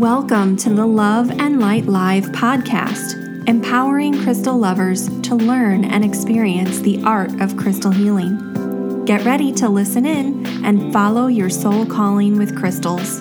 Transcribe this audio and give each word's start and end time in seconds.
Welcome 0.00 0.56
to 0.56 0.70
the 0.70 0.86
Love 0.86 1.30
and 1.30 1.60
Light 1.60 1.84
Live 1.84 2.24
podcast, 2.28 3.46
empowering 3.46 4.18
crystal 4.22 4.56
lovers 4.56 5.10
to 5.20 5.34
learn 5.34 5.84
and 5.84 6.02
experience 6.02 6.78
the 6.78 7.02
art 7.04 7.38
of 7.38 7.58
crystal 7.58 7.90
healing. 7.90 9.04
Get 9.04 9.26
ready 9.26 9.52
to 9.52 9.68
listen 9.68 10.06
in 10.06 10.46
and 10.64 10.90
follow 10.90 11.26
your 11.26 11.50
soul 11.50 11.84
calling 11.84 12.38
with 12.38 12.56
crystals. 12.56 13.18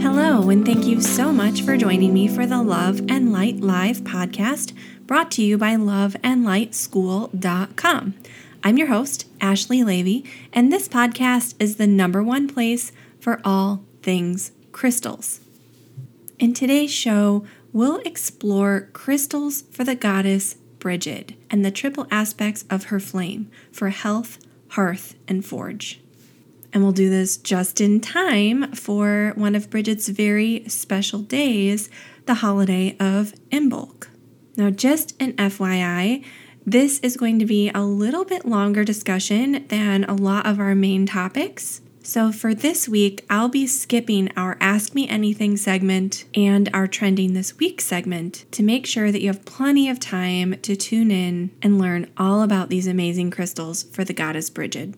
Hello, 0.00 0.48
and 0.48 0.64
thank 0.64 0.86
you 0.86 1.00
so 1.00 1.32
much 1.32 1.62
for 1.62 1.76
joining 1.76 2.14
me 2.14 2.28
for 2.28 2.46
the 2.46 2.62
Love 2.62 3.00
and 3.08 3.32
Light 3.32 3.58
Live 3.58 4.02
podcast 4.02 4.74
brought 5.08 5.32
to 5.32 5.42
you 5.42 5.58
by 5.58 5.74
loveandlightschool.com. 5.74 8.14
I'm 8.62 8.78
your 8.78 8.86
host, 8.86 9.26
Ashley 9.42 9.82
Levy, 9.82 10.24
and 10.52 10.72
this 10.72 10.88
podcast 10.88 11.54
is 11.58 11.76
the 11.76 11.86
number 11.88 12.22
one 12.22 12.48
place 12.48 12.92
for 13.18 13.40
all 13.44 13.84
things 14.00 14.52
crystals. 14.70 15.40
In 16.38 16.54
today's 16.54 16.92
show, 16.92 17.44
we'll 17.72 17.98
explore 17.98 18.88
crystals 18.92 19.62
for 19.72 19.82
the 19.82 19.96
goddess 19.96 20.54
Brigid 20.78 21.36
and 21.50 21.64
the 21.64 21.70
triple 21.70 22.06
aspects 22.10 22.64
of 22.70 22.84
her 22.84 23.00
flame 23.00 23.50
for 23.72 23.90
health, 23.90 24.38
hearth, 24.70 25.16
and 25.28 25.44
forge. 25.44 26.00
And 26.72 26.82
we'll 26.82 26.92
do 26.92 27.10
this 27.10 27.36
just 27.36 27.80
in 27.80 28.00
time 28.00 28.72
for 28.72 29.32
one 29.34 29.54
of 29.54 29.68
Brigid's 29.68 30.08
very 30.08 30.64
special 30.68 31.18
days, 31.20 31.90
the 32.26 32.34
holiday 32.34 32.96
of 32.98 33.34
Imbolc. 33.50 34.06
Now, 34.56 34.70
just 34.70 35.14
an 35.20 35.32
FYI, 35.34 36.24
this 36.64 36.98
is 37.00 37.16
going 37.16 37.38
to 37.38 37.46
be 37.46 37.70
a 37.74 37.82
little 37.82 38.24
bit 38.24 38.44
longer 38.44 38.84
discussion 38.84 39.66
than 39.68 40.04
a 40.04 40.14
lot 40.14 40.46
of 40.46 40.60
our 40.60 40.74
main 40.74 41.06
topics. 41.06 41.80
So, 42.04 42.32
for 42.32 42.52
this 42.52 42.88
week, 42.88 43.24
I'll 43.30 43.48
be 43.48 43.66
skipping 43.66 44.28
our 44.36 44.56
Ask 44.60 44.92
Me 44.92 45.08
Anything 45.08 45.56
segment 45.56 46.24
and 46.34 46.68
our 46.74 46.88
Trending 46.88 47.34
This 47.34 47.58
Week 47.58 47.80
segment 47.80 48.44
to 48.50 48.64
make 48.64 48.86
sure 48.86 49.12
that 49.12 49.20
you 49.20 49.28
have 49.28 49.44
plenty 49.44 49.88
of 49.88 50.00
time 50.00 50.58
to 50.62 50.74
tune 50.74 51.12
in 51.12 51.52
and 51.62 51.78
learn 51.78 52.10
all 52.16 52.42
about 52.42 52.70
these 52.70 52.88
amazing 52.88 53.30
crystals 53.30 53.84
for 53.84 54.02
the 54.02 54.12
goddess 54.12 54.50
Brigid. 54.50 54.96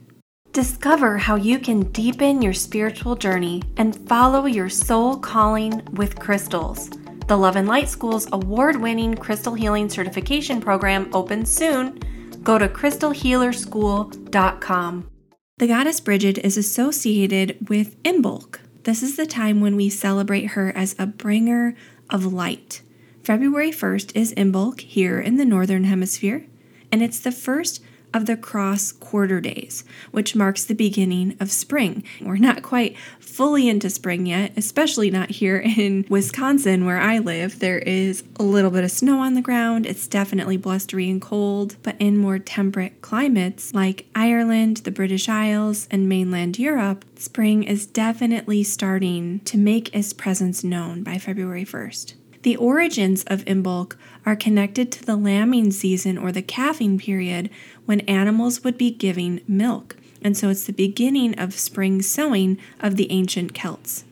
Discover 0.53 1.19
how 1.19 1.35
you 1.35 1.59
can 1.59 1.91
deepen 1.91 2.41
your 2.41 2.55
spiritual 2.55 3.17
journey 3.17 3.63
and 3.77 4.09
follow 4.09 4.47
your 4.47 4.71
soul 4.71 5.19
calling 5.19 5.85
with 5.93 6.19
crystals. 6.19 6.89
The 7.27 7.39
Love 7.39 7.57
and 7.57 7.67
Light 7.67 7.89
School's 7.89 8.29
award 8.33 8.77
winning 8.77 9.15
crystal 9.15 9.55
healing 9.55 9.89
certification 9.89 10.61
program 10.61 11.09
opens 11.15 11.51
soon. 11.51 11.99
Go 12.43 12.59
to 12.59 12.69
crystalhealerschool.com. 12.69 15.11
The 15.57 15.67
goddess 15.67 16.01
Brigid 16.01 16.37
is 16.39 16.59
associated 16.59 17.71
with 17.71 18.03
Imbolc. 18.03 18.59
This 18.83 19.03
is 19.03 19.17
the 19.17 19.25
time 19.25 19.63
when 19.63 19.75
we 19.75 19.89
celebrate 19.89 20.49
her 20.49 20.71
as 20.77 20.95
a 20.99 21.07
bringer 21.07 21.75
of 22.11 22.31
light. 22.31 22.83
February 23.23 23.71
1st 23.71 24.15
is 24.15 24.35
Imbolc 24.35 24.81
here 24.81 25.19
in 25.19 25.39
the 25.39 25.47
Northern 25.47 25.85
Hemisphere, 25.85 26.45
and 26.93 27.03
it's 27.03 27.21
the 27.21 27.33
first 27.33 27.83
of 28.15 28.27
the 28.27 28.37
cross 28.37 28.93
quarter 28.93 29.41
days, 29.41 29.85
which 30.13 30.37
marks 30.37 30.65
the 30.65 30.75
beginning 30.75 31.37
of 31.41 31.51
spring. 31.51 32.05
We're 32.21 32.37
not 32.37 32.63
quite 32.63 32.97
fully 33.19 33.69
into 33.69 33.91
spring 33.91 34.27
yet, 34.27 34.53
especially 34.57 35.11
not 35.11 35.31
here 35.31 35.57
in 35.59 36.07
Wisconsin 36.09 36.85
where 36.85 37.01
I 37.01 37.19
live. 37.19 37.59
There 37.59 37.81
is 37.81 38.23
a 38.39 38.45
little 38.45 38.71
bit 38.71 38.85
of 38.85 38.91
snow 38.91 39.19
on 39.19 39.35
the 39.35 39.43
ground. 39.43 39.87
It's 39.87 40.07
definitely 40.07 40.57
blustery 40.57 41.11
and 41.11 41.21
cold, 41.21 41.77
but 41.83 41.97
in 41.99 42.17
more 42.17 42.39
temperate 42.39 43.03
climates 43.03 43.75
like 43.75 44.07
Ireland, 44.15 44.79
the 44.79 44.93
British 44.93 45.29
Isles, 45.29 45.89
and 45.91 46.09
mainland 46.09 46.59
Europe, 46.59 47.05
spring 47.17 47.65
is 47.65 47.87
definitely 47.87 48.63
starting 48.63 49.41
to 49.41 49.59
make 49.59 49.95
its 49.95 50.13
presence 50.13 50.63
known 50.63 51.03
by 51.03 51.19
February 51.19 51.65
1st. 51.65 52.15
The 52.45 52.57
origins 52.57 53.25
of 53.25 53.43
Imbolc 53.47 53.97
are 54.27 54.37
connected 54.37 54.93
to 54.93 55.03
the 55.03 55.17
lambing 55.17 55.71
season 55.71 56.19
or 56.19 56.31
the 56.31 56.43
calving 56.43 56.99
period 56.99 57.49
when 57.87 58.01
animals 58.01 58.63
would 58.63 58.77
be 58.77 58.91
giving 58.91 59.41
milk, 59.49 59.97
and 60.21 60.37
so 60.37 60.51
it's 60.51 60.67
the 60.67 60.75
beginning 60.75 61.39
of 61.39 61.55
spring 61.55 62.03
sowing 62.03 62.59
of 62.81 62.97
the 62.97 63.11
ancient 63.11 63.55
Celts. 63.55 64.05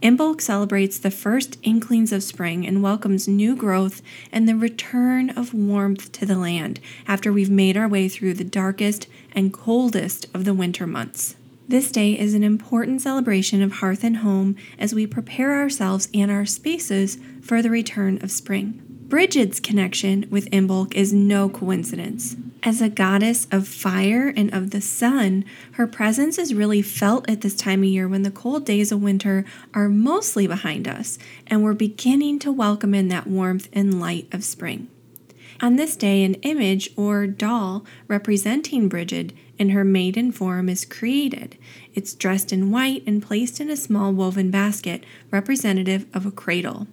Imbolc 0.00 0.40
celebrates 0.40 0.98
the 0.98 1.10
first 1.10 1.58
inklings 1.64 2.12
of 2.12 2.22
spring 2.22 2.64
and 2.64 2.80
welcomes 2.80 3.26
new 3.26 3.56
growth 3.56 4.02
and 4.30 4.48
the 4.48 4.54
return 4.54 5.30
of 5.30 5.52
warmth 5.52 6.12
to 6.12 6.24
the 6.24 6.38
land 6.38 6.78
after 7.08 7.32
we've 7.32 7.50
made 7.50 7.76
our 7.76 7.88
way 7.88 8.08
through 8.08 8.34
the 8.34 8.44
darkest 8.44 9.08
and 9.32 9.52
coldest 9.52 10.26
of 10.32 10.44
the 10.44 10.54
winter 10.54 10.86
months. 10.86 11.34
This 11.70 11.92
day 11.92 12.18
is 12.18 12.34
an 12.34 12.42
important 12.42 13.00
celebration 13.00 13.62
of 13.62 13.74
hearth 13.74 14.02
and 14.02 14.16
home 14.16 14.56
as 14.76 14.92
we 14.92 15.06
prepare 15.06 15.54
ourselves 15.54 16.08
and 16.12 16.28
our 16.28 16.44
spaces 16.44 17.16
for 17.40 17.62
the 17.62 17.70
return 17.70 18.18
of 18.24 18.32
spring. 18.32 18.82
Brigid's 19.06 19.60
connection 19.60 20.26
with 20.30 20.50
Imbolc 20.50 20.92
is 20.94 21.12
no 21.12 21.48
coincidence. 21.48 22.34
As 22.64 22.82
a 22.82 22.88
goddess 22.88 23.46
of 23.52 23.68
fire 23.68 24.32
and 24.36 24.52
of 24.52 24.72
the 24.72 24.80
sun, 24.80 25.44
her 25.74 25.86
presence 25.86 26.38
is 26.38 26.54
really 26.54 26.82
felt 26.82 27.30
at 27.30 27.42
this 27.42 27.54
time 27.54 27.84
of 27.84 27.88
year 27.88 28.08
when 28.08 28.24
the 28.24 28.32
cold 28.32 28.66
days 28.66 28.90
of 28.90 29.00
winter 29.00 29.44
are 29.72 29.88
mostly 29.88 30.48
behind 30.48 30.88
us 30.88 31.20
and 31.46 31.62
we're 31.62 31.72
beginning 31.72 32.40
to 32.40 32.50
welcome 32.50 32.94
in 32.94 33.06
that 33.10 33.28
warmth 33.28 33.68
and 33.72 34.00
light 34.00 34.26
of 34.32 34.42
spring. 34.42 34.88
On 35.62 35.76
this 35.76 35.94
day, 35.94 36.24
an 36.24 36.34
image 36.36 36.90
or 36.96 37.26
doll 37.26 37.84
representing 38.08 38.88
Brigid 38.88 39.34
in 39.60 39.68
her 39.68 39.84
maiden 39.84 40.32
form 40.32 40.70
is 40.70 40.86
created. 40.86 41.56
It's 41.94 42.14
dressed 42.14 42.50
in 42.50 42.72
white 42.72 43.04
and 43.06 43.22
placed 43.22 43.60
in 43.60 43.68
a 43.68 43.76
small 43.76 44.10
woven 44.10 44.50
basket 44.50 45.04
representative 45.30 46.06
of 46.14 46.24
a 46.24 46.30
cradle. 46.32 46.86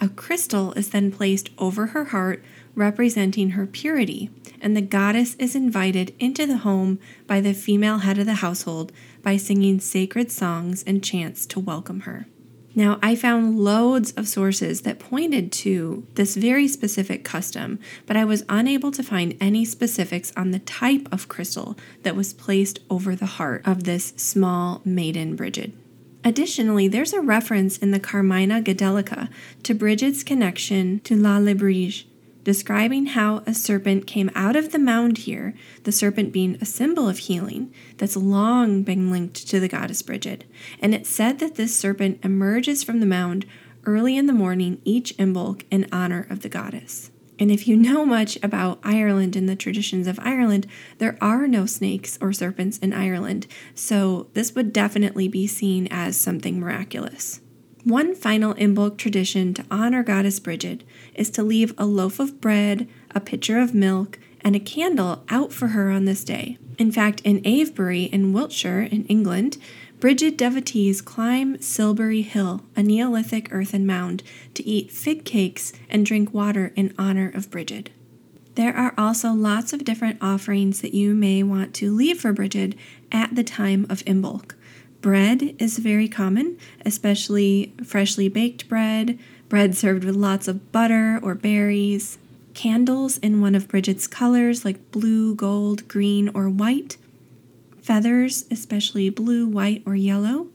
A 0.00 0.08
crystal 0.08 0.72
is 0.72 0.90
then 0.90 1.12
placed 1.12 1.50
over 1.58 1.86
her 1.86 2.06
heart, 2.06 2.42
representing 2.74 3.50
her 3.50 3.66
purity, 3.66 4.30
and 4.60 4.76
the 4.76 4.82
goddess 4.82 5.36
is 5.36 5.54
invited 5.54 6.12
into 6.18 6.44
the 6.44 6.58
home 6.58 6.98
by 7.28 7.40
the 7.40 7.54
female 7.54 7.98
head 7.98 8.18
of 8.18 8.26
the 8.26 8.34
household 8.34 8.92
by 9.22 9.36
singing 9.36 9.78
sacred 9.78 10.32
songs 10.32 10.82
and 10.86 11.04
chants 11.04 11.46
to 11.46 11.60
welcome 11.60 12.00
her. 12.00 12.26
Now, 12.74 12.98
I 13.02 13.16
found 13.16 13.58
loads 13.58 14.12
of 14.12 14.28
sources 14.28 14.82
that 14.82 14.98
pointed 14.98 15.50
to 15.52 16.06
this 16.14 16.36
very 16.36 16.68
specific 16.68 17.24
custom, 17.24 17.78
but 18.06 18.16
I 18.16 18.24
was 18.24 18.44
unable 18.48 18.90
to 18.92 19.02
find 19.02 19.36
any 19.40 19.64
specifics 19.64 20.32
on 20.36 20.50
the 20.50 20.60
type 20.60 21.08
of 21.10 21.28
crystal 21.28 21.76
that 22.02 22.14
was 22.14 22.32
placed 22.32 22.80
over 22.88 23.16
the 23.16 23.26
heart 23.26 23.62
of 23.66 23.84
this 23.84 24.12
small 24.16 24.80
maiden 24.84 25.34
Brigid. 25.34 25.72
Additionally, 26.24 26.88
there's 26.88 27.12
a 27.12 27.20
reference 27.20 27.78
in 27.78 27.90
the 27.90 28.00
Carmina 28.00 28.60
Gadelica 28.60 29.28
to 29.62 29.74
Brigid's 29.74 30.22
connection 30.22 31.00
to 31.00 31.16
La 31.16 31.38
Lebrige, 31.38 32.04
describing 32.48 33.04
how 33.04 33.42
a 33.44 33.52
serpent 33.52 34.06
came 34.06 34.30
out 34.34 34.56
of 34.56 34.72
the 34.72 34.78
mound 34.78 35.18
here, 35.18 35.52
the 35.82 35.92
serpent 35.92 36.32
being 36.32 36.56
a 36.62 36.64
symbol 36.64 37.06
of 37.06 37.18
healing 37.18 37.70
that's 37.98 38.16
long 38.16 38.82
been 38.82 39.10
linked 39.10 39.46
to 39.46 39.60
the 39.60 39.68
goddess 39.68 40.00
Brigid. 40.00 40.46
And 40.80 40.94
it's 40.94 41.10
said 41.10 41.40
that 41.40 41.56
this 41.56 41.78
serpent 41.78 42.24
emerges 42.24 42.82
from 42.82 43.00
the 43.00 43.06
mound 43.06 43.44
early 43.84 44.16
in 44.16 44.24
the 44.24 44.32
morning 44.32 44.80
each 44.82 45.14
Imbolc 45.18 45.64
in 45.70 45.86
honor 45.92 46.26
of 46.30 46.40
the 46.40 46.48
goddess. 46.48 47.10
And 47.38 47.50
if 47.50 47.68
you 47.68 47.76
know 47.76 48.06
much 48.06 48.38
about 48.42 48.80
Ireland 48.82 49.36
and 49.36 49.46
the 49.46 49.54
traditions 49.54 50.06
of 50.06 50.18
Ireland, 50.18 50.66
there 50.96 51.18
are 51.20 51.46
no 51.46 51.66
snakes 51.66 52.16
or 52.18 52.32
serpents 52.32 52.78
in 52.78 52.94
Ireland, 52.94 53.46
so 53.74 54.28
this 54.32 54.54
would 54.54 54.72
definitely 54.72 55.28
be 55.28 55.46
seen 55.46 55.86
as 55.90 56.16
something 56.16 56.58
miraculous. 56.58 57.42
One 57.88 58.14
final 58.14 58.52
Imbolc 58.56 58.98
tradition 58.98 59.54
to 59.54 59.64
honor 59.70 60.02
Goddess 60.02 60.38
Brigid 60.40 60.84
is 61.14 61.30
to 61.30 61.42
leave 61.42 61.72
a 61.78 61.86
loaf 61.86 62.20
of 62.20 62.38
bread, 62.38 62.86
a 63.14 63.18
pitcher 63.18 63.58
of 63.58 63.74
milk, 63.74 64.18
and 64.42 64.54
a 64.54 64.60
candle 64.60 65.24
out 65.30 65.54
for 65.54 65.68
her 65.68 65.90
on 65.90 66.04
this 66.04 66.22
day. 66.22 66.58
In 66.76 66.92
fact, 66.92 67.22
in 67.24 67.40
Avebury 67.46 68.02
in 68.02 68.34
Wiltshire, 68.34 68.82
in 68.82 69.06
England, 69.06 69.56
Brigid 70.00 70.36
devotees 70.36 71.00
climb 71.00 71.58
Silbury 71.62 72.20
Hill, 72.20 72.60
a 72.76 72.82
Neolithic 72.82 73.48
earthen 73.50 73.86
mound, 73.86 74.22
to 74.52 74.66
eat 74.66 74.92
fig 74.92 75.24
cakes 75.24 75.72
and 75.88 76.04
drink 76.04 76.34
water 76.34 76.74
in 76.76 76.92
honor 76.98 77.32
of 77.34 77.50
Brigid. 77.50 77.90
There 78.54 78.76
are 78.76 78.92
also 78.98 79.32
lots 79.32 79.72
of 79.72 79.86
different 79.86 80.18
offerings 80.20 80.82
that 80.82 80.92
you 80.92 81.14
may 81.14 81.42
want 81.42 81.72
to 81.76 81.94
leave 81.94 82.20
for 82.20 82.34
Brigid 82.34 82.76
at 83.10 83.34
the 83.34 83.44
time 83.44 83.86
of 83.88 84.04
Imbolc. 84.04 84.52
Bread 85.00 85.54
is 85.58 85.78
very 85.78 86.08
common, 86.08 86.58
especially 86.84 87.72
freshly 87.84 88.28
baked 88.28 88.68
bread, 88.68 89.18
bread 89.48 89.76
served 89.76 90.04
with 90.04 90.16
lots 90.16 90.48
of 90.48 90.72
butter 90.72 91.20
or 91.22 91.34
berries, 91.34 92.18
candles 92.54 93.18
in 93.18 93.40
one 93.40 93.54
of 93.54 93.68
Bridget's 93.68 94.08
colors 94.08 94.64
like 94.64 94.90
blue, 94.90 95.34
gold, 95.36 95.86
green, 95.86 96.28
or 96.34 96.48
white, 96.48 96.96
feathers, 97.80 98.44
especially 98.50 99.08
blue, 99.08 99.46
white, 99.46 99.82
or 99.86 99.94
yellow, 99.94 100.48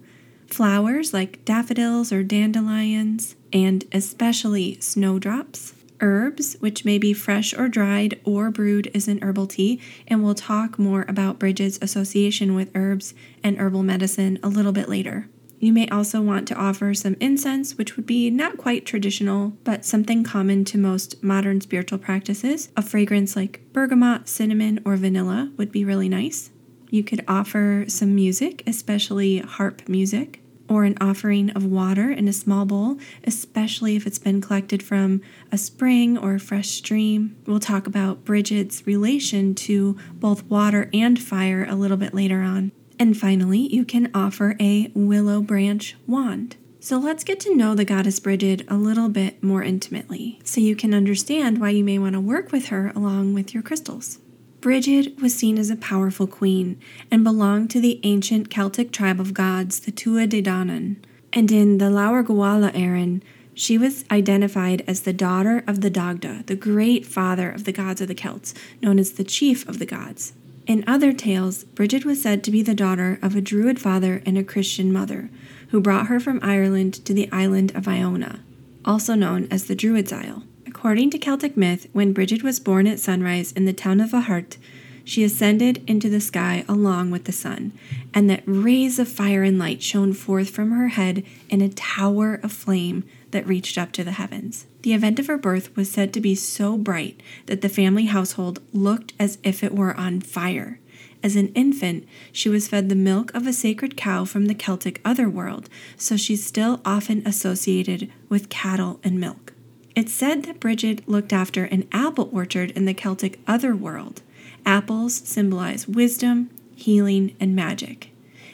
flowers 0.48 1.14
like 1.14 1.44
daffodils 1.46 2.12
or 2.12 2.22
dandelions, 2.22 3.36
and 3.54 3.86
especially 3.94 4.78
snowdrops 4.82 5.74
herbs, 6.04 6.56
which 6.60 6.86
may 6.86 7.00
be 7.00 7.14
fresh 7.14 7.54
or 7.54 7.68
dried 7.68 8.20
or 8.24 8.52
brewed 8.52 8.92
as 8.94 9.08
an 9.08 9.24
herbal 9.24 9.48
tea, 9.48 9.82
and 10.08 10.24
we'll 10.24 10.36
talk 10.36 10.78
more 10.78 11.06
about 11.08 11.40
Brigid's 11.40 11.80
association 11.82 12.54
with 12.54 12.70
herbs 12.76 13.16
and 13.42 13.58
herbal 13.58 13.82
medicine 13.82 14.38
a 14.44 14.50
little 14.50 14.74
bit 14.74 14.90
later. 14.90 15.28
You 15.60 15.72
may 15.72 15.88
also 15.88 16.22
want 16.22 16.46
to 16.50 16.56
offer 16.56 16.94
some 16.94 17.16
incense, 17.22 17.78
which 17.78 17.96
would 17.96 18.06
be 18.06 18.30
not 18.30 18.58
quite 18.58 18.86
traditional, 18.86 19.54
but 19.64 19.86
something 19.86 20.26
common 20.26 20.66
to 20.66 20.78
most 20.78 21.24
modern 21.24 21.62
spiritual 21.62 22.00
practices. 22.00 22.68
A 22.76 22.82
fragrance 22.82 23.38
like 23.38 23.62
bergamot, 23.72 24.28
cinnamon, 24.28 24.82
or 24.84 24.98
vanilla 24.98 25.54
would 25.56 25.72
be 25.72 25.86
really 25.86 26.10
nice. 26.10 26.52
You 26.90 27.04
could 27.04 27.24
offer 27.30 27.86
some 27.88 28.14
music, 28.14 28.62
especially 28.68 29.40
harp 29.40 29.88
music 29.88 30.43
or 30.70 30.84
an 30.84 30.98
offering 31.02 31.50
of 31.52 31.66
water 31.66 32.12
in 32.12 32.28
a 32.28 32.34
small 32.34 32.66
bowl, 32.66 32.98
especially 33.24 33.96
if 33.96 34.08
it's 34.08 34.20
been 34.20 34.42
collected 34.42 34.82
from 34.82 35.22
a 35.52 35.58
spring 35.58 36.18
or 36.18 36.36
a 36.36 36.40
fresh 36.40 36.70
stream. 36.70 37.36
We'll 37.46 37.60
talk 37.60 37.88
about 37.88 38.26
Bridget's 38.26 38.86
relation 38.88 39.56
to 39.56 39.98
both 40.14 40.44
water 40.46 40.90
and 40.94 41.22
fire 41.22 41.66
a 41.70 41.76
little 41.76 41.98
bit 41.98 42.14
later 42.14 42.42
on. 42.42 42.72
And 43.00 43.18
finally, 43.18 43.74
you 43.74 43.86
can 43.86 44.12
offer 44.14 44.56
a 44.60 44.92
willow 44.94 45.42
branch 45.42 45.96
wand. 46.08 46.56
So 46.80 46.98
let's 46.98 47.24
get 47.24 47.40
to 47.42 47.56
know 47.56 47.76
the 47.76 47.86
goddess 47.86 48.20
Bridget 48.20 48.64
a 48.68 48.76
little 48.76 49.08
bit 49.08 49.42
more 49.42 49.64
intimately 49.64 50.40
so 50.44 50.60
you 50.60 50.76
can 50.76 50.94
understand 50.94 51.60
why 51.60 51.70
you 51.70 51.84
may 51.84 51.98
want 51.98 52.14
to 52.14 52.20
work 52.20 52.52
with 52.52 52.68
her 52.68 52.92
along 52.94 53.34
with 53.34 53.54
your 53.54 53.64
crystals. 53.64 54.20
Bridget 54.64 55.22
was 55.22 55.36
seen 55.36 55.58
as 55.60 55.70
a 55.70 55.76
powerful 55.76 56.26
queen 56.26 56.80
and 57.12 57.22
belonged 57.22 57.70
to 57.72 57.82
the 57.82 58.00
ancient 58.04 58.50
Celtic 58.50 58.94
tribe 58.94 59.20
of 59.20 59.34
gods, 59.34 59.82
the 59.82 59.92
Tuatha 59.92 60.30
De 60.30 60.42
Danann. 60.42 60.96
And 61.34 61.52
in 61.52 61.80
the 61.80 61.90
Leabhar 61.90 62.24
Gabhála 62.24 62.72
Érenn, 62.72 63.22
she 63.54 63.78
was 63.78 64.06
identified 64.10 64.82
as 64.88 65.02
the 65.02 65.12
daughter 65.12 65.66
of 65.68 65.82
the 65.82 65.90
Dagda, 65.90 66.46
the 66.46 66.56
great 66.56 67.06
father 67.06 67.52
of 67.52 67.66
the 67.66 67.74
gods 67.74 68.00
of 68.00 68.08
the 68.08 68.16
Celts, 68.16 68.54
known 68.82 69.00
as 69.00 69.12
the 69.12 69.26
chief 69.26 69.68
of 69.68 69.80
the 69.80 69.86
gods. 69.86 70.32
In 70.66 70.86
other 70.88 71.12
tales, 71.12 71.66
Brigid 71.66 72.06
was 72.06 72.22
said 72.22 72.42
to 72.46 72.52
be 72.52 72.62
the 72.62 72.74
daughter 72.74 73.20
of 73.22 73.36
a 73.36 73.42
Druid 73.42 73.82
father 73.82 74.24
and 74.26 74.38
a 74.38 74.46
Christian 74.46 74.94
mother, 74.94 75.30
who 75.72 75.82
brought 75.82 76.08
her 76.08 76.22
from 76.22 76.40
Ireland 76.42 77.04
to 77.04 77.14
the 77.14 77.30
island 77.34 77.76
of 77.76 77.86
Iona, 77.86 78.40
also 78.86 79.14
known 79.14 79.46
as 79.52 79.66
the 79.66 79.76
Druid's 79.76 80.14
Isle. 80.14 80.44
According 80.84 81.12
to 81.12 81.18
Celtic 81.18 81.56
myth, 81.56 81.88
when 81.94 82.12
Bridget 82.12 82.44
was 82.44 82.60
born 82.60 82.88
at 82.88 83.00
sunrise 83.00 83.54
in 83.54 83.64
the 83.64 83.72
town 83.72 84.02
of 84.02 84.12
Ahart, 84.12 84.58
she 85.06 85.24
ascended 85.24 85.82
into 85.88 86.10
the 86.10 86.20
sky 86.20 86.66
along 86.68 87.10
with 87.10 87.24
the 87.24 87.32
sun, 87.32 87.72
and 88.14 88.30
that 88.30 88.44
rays 88.46 89.00
of 89.00 89.08
fire 89.08 89.44
and 89.44 89.58
light 89.58 89.82
shone 89.82 90.12
forth 90.12 90.50
from 90.50 90.72
her 90.72 90.90
head 90.90 91.24
in 91.50 91.62
a 91.62 91.70
tower 91.70 92.38
of 92.44 92.52
flame 92.52 93.06
that 93.32 93.48
reached 93.48 93.78
up 93.78 93.94
to 93.94 94.04
the 94.04 94.12
heavens. 94.12 94.66
The 94.82 94.92
event 94.92 95.20
of 95.20 95.28
her 95.28 95.38
birth 95.38 95.74
was 95.78 95.90
said 95.90 96.12
to 96.14 96.20
be 96.20 96.36
so 96.36 96.78
bright 96.78 97.18
that 97.46 97.62
the 97.62 97.70
family 97.70 98.08
household 98.08 98.60
looked 98.74 99.14
as 99.18 99.38
if 99.42 99.64
it 99.64 99.74
were 99.74 99.96
on 99.96 100.20
fire. 100.20 100.82
As 101.24 101.38
an 101.38 101.54
infant, 101.54 102.06
she 102.34 102.50
was 102.50 102.68
fed 102.68 102.90
the 102.90 102.96
milk 102.96 103.34
of 103.34 103.48
a 103.48 103.54
sacred 103.54 103.96
cow 103.96 104.26
from 104.26 104.48
the 104.48 104.54
Celtic 104.54 105.00
otherworld, 105.06 105.70
so 105.96 106.18
she's 106.18 106.46
still 106.46 106.82
often 106.84 107.26
associated 107.26 108.12
with 108.28 108.50
cattle 108.50 109.00
and 109.02 109.18
milk. 109.18 109.53
It's 109.96 110.12
said 110.12 110.44
that 110.44 110.60
Bridget 110.60 111.08
looked 111.08 111.32
after 111.32 111.66
an 111.66 111.88
apple 111.92 112.30
orchard 112.32 112.72
in 112.72 112.86
the 112.86 112.96
Celtic 112.96 113.40
otherworld. 113.46 114.24
Apples 114.66 115.14
symbolize 115.14 115.88
wisdom, 115.88 116.50
healing, 116.76 117.36
and 117.40 117.56
magic. 117.56 118.10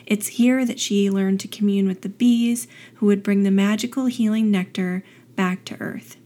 It's 0.05 0.27
here 0.27 0.65
that 0.65 0.79
she 0.79 1.09
learned 1.09 1.39
to 1.41 1.47
commune 1.47 1.87
with 1.87 2.01
the 2.01 2.09
bees 2.09 2.67
who 2.95 3.05
would 3.05 3.23
bring 3.23 3.43
the 3.43 3.51
magical 3.51 4.07
healing 4.07 4.51
nectar 4.51 5.03
back 5.35 5.63
to 5.65 5.79
earth. 5.79 6.17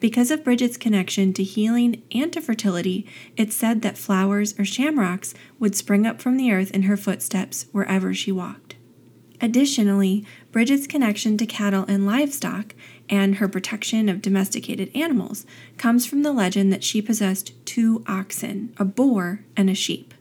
Because 0.00 0.30
of 0.30 0.44
Bridget's 0.44 0.76
connection 0.76 1.32
to 1.34 1.42
healing 1.42 2.02
and 2.12 2.32
to 2.32 2.40
fertility, 2.40 3.06
it's 3.36 3.56
said 3.56 3.82
that 3.82 3.98
flowers 3.98 4.58
or 4.58 4.64
shamrocks 4.64 5.34
would 5.58 5.74
spring 5.74 6.06
up 6.06 6.22
from 6.22 6.36
the 6.36 6.52
earth 6.52 6.70
in 6.70 6.82
her 6.82 6.96
footsteps 6.96 7.66
wherever 7.72 8.14
she 8.14 8.32
walked. 8.32 8.76
Additionally, 9.40 10.24
Bridget's 10.52 10.86
connection 10.86 11.36
to 11.36 11.46
cattle 11.46 11.84
and 11.86 12.06
livestock 12.06 12.74
and 13.08 13.36
her 13.36 13.48
protection 13.48 14.08
of 14.08 14.22
domesticated 14.22 14.90
animals 14.94 15.44
comes 15.76 16.06
from 16.06 16.22
the 16.22 16.32
legend 16.32 16.72
that 16.72 16.84
she 16.84 17.02
possessed 17.02 17.52
two 17.66 18.02
oxen, 18.06 18.72
a 18.78 18.84
boar 18.84 19.40
and 19.56 19.68
a 19.68 19.74
sheep. 19.74 20.14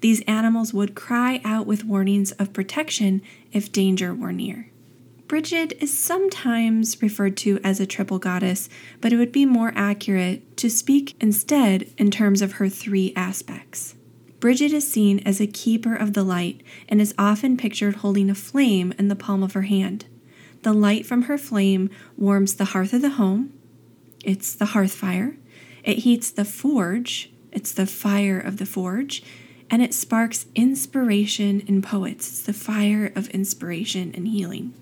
These 0.00 0.20
animals 0.22 0.72
would 0.72 0.94
cry 0.94 1.40
out 1.44 1.66
with 1.66 1.84
warnings 1.84 2.32
of 2.32 2.52
protection 2.52 3.22
if 3.52 3.72
danger 3.72 4.14
were 4.14 4.32
near. 4.32 4.70
Bridget 5.26 5.74
is 5.78 5.96
sometimes 5.96 7.02
referred 7.02 7.36
to 7.38 7.60
as 7.62 7.80
a 7.80 7.86
triple 7.86 8.18
goddess, 8.18 8.70
but 9.00 9.12
it 9.12 9.16
would 9.16 9.32
be 9.32 9.44
more 9.44 9.72
accurate 9.74 10.56
to 10.56 10.70
speak 10.70 11.14
instead 11.20 11.90
in 11.98 12.10
terms 12.10 12.40
of 12.40 12.52
her 12.52 12.68
three 12.68 13.12
aspects. 13.14 13.94
Bridget 14.40 14.72
is 14.72 14.90
seen 14.90 15.18
as 15.26 15.40
a 15.40 15.46
keeper 15.46 15.94
of 15.94 16.14
the 16.14 16.22
light 16.22 16.62
and 16.88 17.00
is 17.00 17.14
often 17.18 17.56
pictured 17.56 17.96
holding 17.96 18.30
a 18.30 18.34
flame 18.34 18.94
in 18.98 19.08
the 19.08 19.16
palm 19.16 19.42
of 19.42 19.52
her 19.52 19.62
hand. 19.62 20.06
The 20.62 20.72
light 20.72 21.06
from 21.06 21.22
her 21.22 21.38
flame 21.38 21.88
warms 22.16 22.56
the 22.56 22.66
hearth 22.66 22.92
of 22.92 23.02
the 23.02 23.10
home. 23.10 23.52
It's 24.24 24.54
the 24.54 24.66
hearth 24.66 24.92
fire. 24.92 25.36
It 25.84 25.98
heats 25.98 26.30
the 26.30 26.44
forge. 26.44 27.30
It's 27.52 27.72
the 27.72 27.86
fire 27.86 28.40
of 28.40 28.56
the 28.56 28.66
forge. 28.66 29.22
And 29.70 29.82
it 29.82 29.94
sparks 29.94 30.46
inspiration 30.54 31.60
in 31.60 31.82
poets. 31.82 32.28
It's 32.28 32.42
the 32.42 32.52
fire 32.52 33.12
of 33.14 33.28
inspiration 33.28 34.12
and 34.14 34.26
healing. 34.26 34.74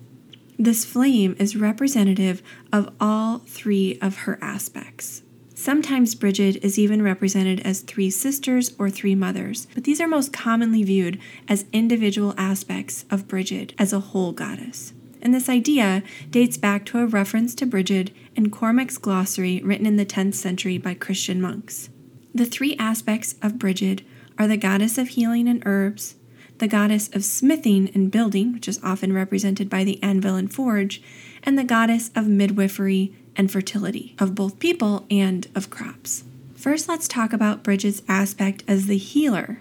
This 0.58 0.86
flame 0.86 1.36
is 1.38 1.56
representative 1.56 2.42
of 2.72 2.94
all 2.98 3.40
three 3.40 3.98
of 4.00 4.18
her 4.18 4.38
aspects. 4.40 5.22
Sometimes 5.54 6.14
Bridget 6.14 6.64
is 6.64 6.78
even 6.78 7.02
represented 7.02 7.60
as 7.60 7.80
three 7.80 8.10
sisters 8.10 8.74
or 8.78 8.88
three 8.88 9.14
mothers, 9.14 9.66
but 9.74 9.84
these 9.84 10.00
are 10.00 10.08
most 10.08 10.32
commonly 10.32 10.82
viewed 10.82 11.18
as 11.48 11.66
individual 11.72 12.34
aspects 12.38 13.04
of 13.10 13.28
Bridget 13.28 13.74
as 13.78 13.92
a 13.92 14.00
whole 14.00 14.32
goddess 14.32 14.92
and 15.26 15.34
this 15.34 15.48
idea 15.48 16.04
dates 16.30 16.56
back 16.56 16.86
to 16.86 17.00
a 17.00 17.06
reference 17.06 17.52
to 17.52 17.66
Bridget 17.66 18.12
in 18.36 18.48
Cormac's 18.48 18.96
glossary 18.96 19.60
written 19.64 19.84
in 19.84 19.96
the 19.96 20.06
10th 20.06 20.34
century 20.34 20.78
by 20.78 20.94
Christian 20.94 21.40
monks. 21.40 21.90
The 22.32 22.46
three 22.46 22.76
aspects 22.76 23.34
of 23.42 23.58
Bridget 23.58 24.02
are 24.38 24.46
the 24.46 24.56
goddess 24.56 24.98
of 24.98 25.08
healing 25.08 25.48
and 25.48 25.64
herbs, 25.66 26.14
the 26.58 26.68
goddess 26.68 27.08
of 27.12 27.24
smithing 27.24 27.90
and 27.92 28.08
building, 28.08 28.52
which 28.52 28.68
is 28.68 28.78
often 28.84 29.12
represented 29.12 29.68
by 29.68 29.82
the 29.82 30.00
anvil 30.00 30.36
and 30.36 30.54
forge, 30.54 31.02
and 31.42 31.58
the 31.58 31.64
goddess 31.64 32.12
of 32.14 32.28
midwifery 32.28 33.12
and 33.34 33.50
fertility, 33.50 34.14
of 34.20 34.36
both 34.36 34.60
people 34.60 35.06
and 35.10 35.48
of 35.56 35.70
crops. 35.70 36.22
First, 36.54 36.88
let's 36.88 37.08
talk 37.08 37.32
about 37.32 37.64
Bridget's 37.64 38.02
aspect 38.06 38.62
as 38.68 38.86
the 38.86 38.96
healer. 38.96 39.58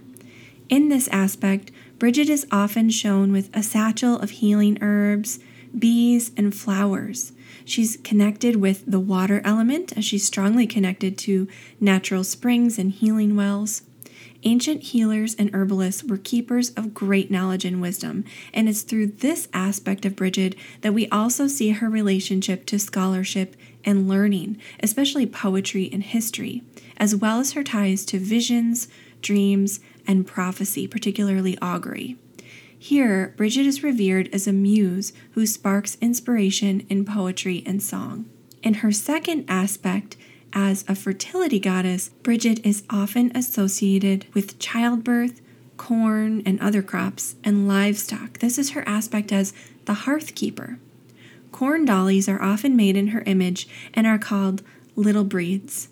In 0.69 0.89
this 0.89 1.07
aspect, 1.07 1.71
Bridget 1.97 2.29
is 2.29 2.45
often 2.51 2.91
shown 2.91 3.31
with 3.31 3.49
a 3.51 3.63
satchel 3.63 4.19
of 4.19 4.29
healing 4.29 4.77
herbs, 4.79 5.39
bees, 5.79 6.31
and 6.37 6.55
flowers. 6.55 7.31
She's 7.63 7.97
connected 8.03 8.57
with 8.57 8.83
the 8.85 8.99
water 8.99 9.41
element 9.43 9.97
as 9.97 10.05
she's 10.05 10.25
strongly 10.25 10.67
connected 10.67 11.17
to 11.19 11.47
natural 11.79 12.23
springs 12.23 12.77
and 12.77 12.91
healing 12.91 13.35
wells. 13.35 13.81
Ancient 14.43 14.83
healers 14.83 15.33
and 15.33 15.49
herbalists 15.55 16.03
were 16.03 16.17
keepers 16.17 16.69
of 16.71 16.93
great 16.93 17.31
knowledge 17.31 17.65
and 17.65 17.81
wisdom, 17.81 18.23
and 18.53 18.69
it's 18.69 18.83
through 18.83 19.07
this 19.07 19.47
aspect 19.53 20.05
of 20.05 20.15
Bridget 20.15 20.55
that 20.81 20.93
we 20.93 21.07
also 21.09 21.47
see 21.47 21.69
her 21.71 21.89
relationship 21.89 22.67
to 22.67 22.77
scholarship 22.77 23.55
and 23.83 24.07
learning, 24.07 24.57
especially 24.83 25.25
poetry 25.25 25.89
and 25.91 26.03
history, 26.03 26.61
as 26.97 27.15
well 27.15 27.39
as 27.39 27.53
her 27.53 27.63
ties 27.63 28.05
to 28.05 28.19
visions, 28.19 28.87
dreams, 29.23 29.79
and 30.05 30.27
prophecy, 30.27 30.87
particularly 30.87 31.57
augury. 31.59 32.15
Here, 32.85 33.33
Bridget 33.35 33.65
is 33.65 33.81
revered 33.81 34.29
as 34.31 34.45
a 34.45 34.53
muse 34.53 35.11
who 35.31 35.47
sparks 35.47 35.97
inspiration 36.01 36.85
in 36.87 37.03
poetry 37.03 37.63
and 37.65 37.81
song. 37.81 38.29
In 38.61 38.75
her 38.75 38.91
second 38.91 39.45
aspect, 39.47 40.17
as 40.53 40.85
a 40.87 40.93
fertility 40.93 41.59
goddess, 41.59 42.09
Bridget 42.21 42.63
is 42.63 42.83
often 42.87 43.35
associated 43.35 44.27
with 44.35 44.59
childbirth, 44.59 45.41
corn 45.77 46.43
and 46.45 46.59
other 46.59 46.83
crops, 46.83 47.37
and 47.43 47.67
livestock. 47.67 48.37
This 48.37 48.59
is 48.59 48.73
her 48.73 48.87
aspect 48.87 49.31
as 49.31 49.51
the 49.85 50.05
hearth 50.05 50.35
keeper. 50.35 50.77
Corn 51.51 51.85
dollies 51.85 52.29
are 52.29 52.39
often 52.39 52.75
made 52.75 52.95
in 52.95 53.07
her 53.07 53.23
image 53.25 53.67
and 53.95 54.05
are 54.05 54.19
called 54.19 54.61
little 54.95 55.23
breeds. 55.23 55.87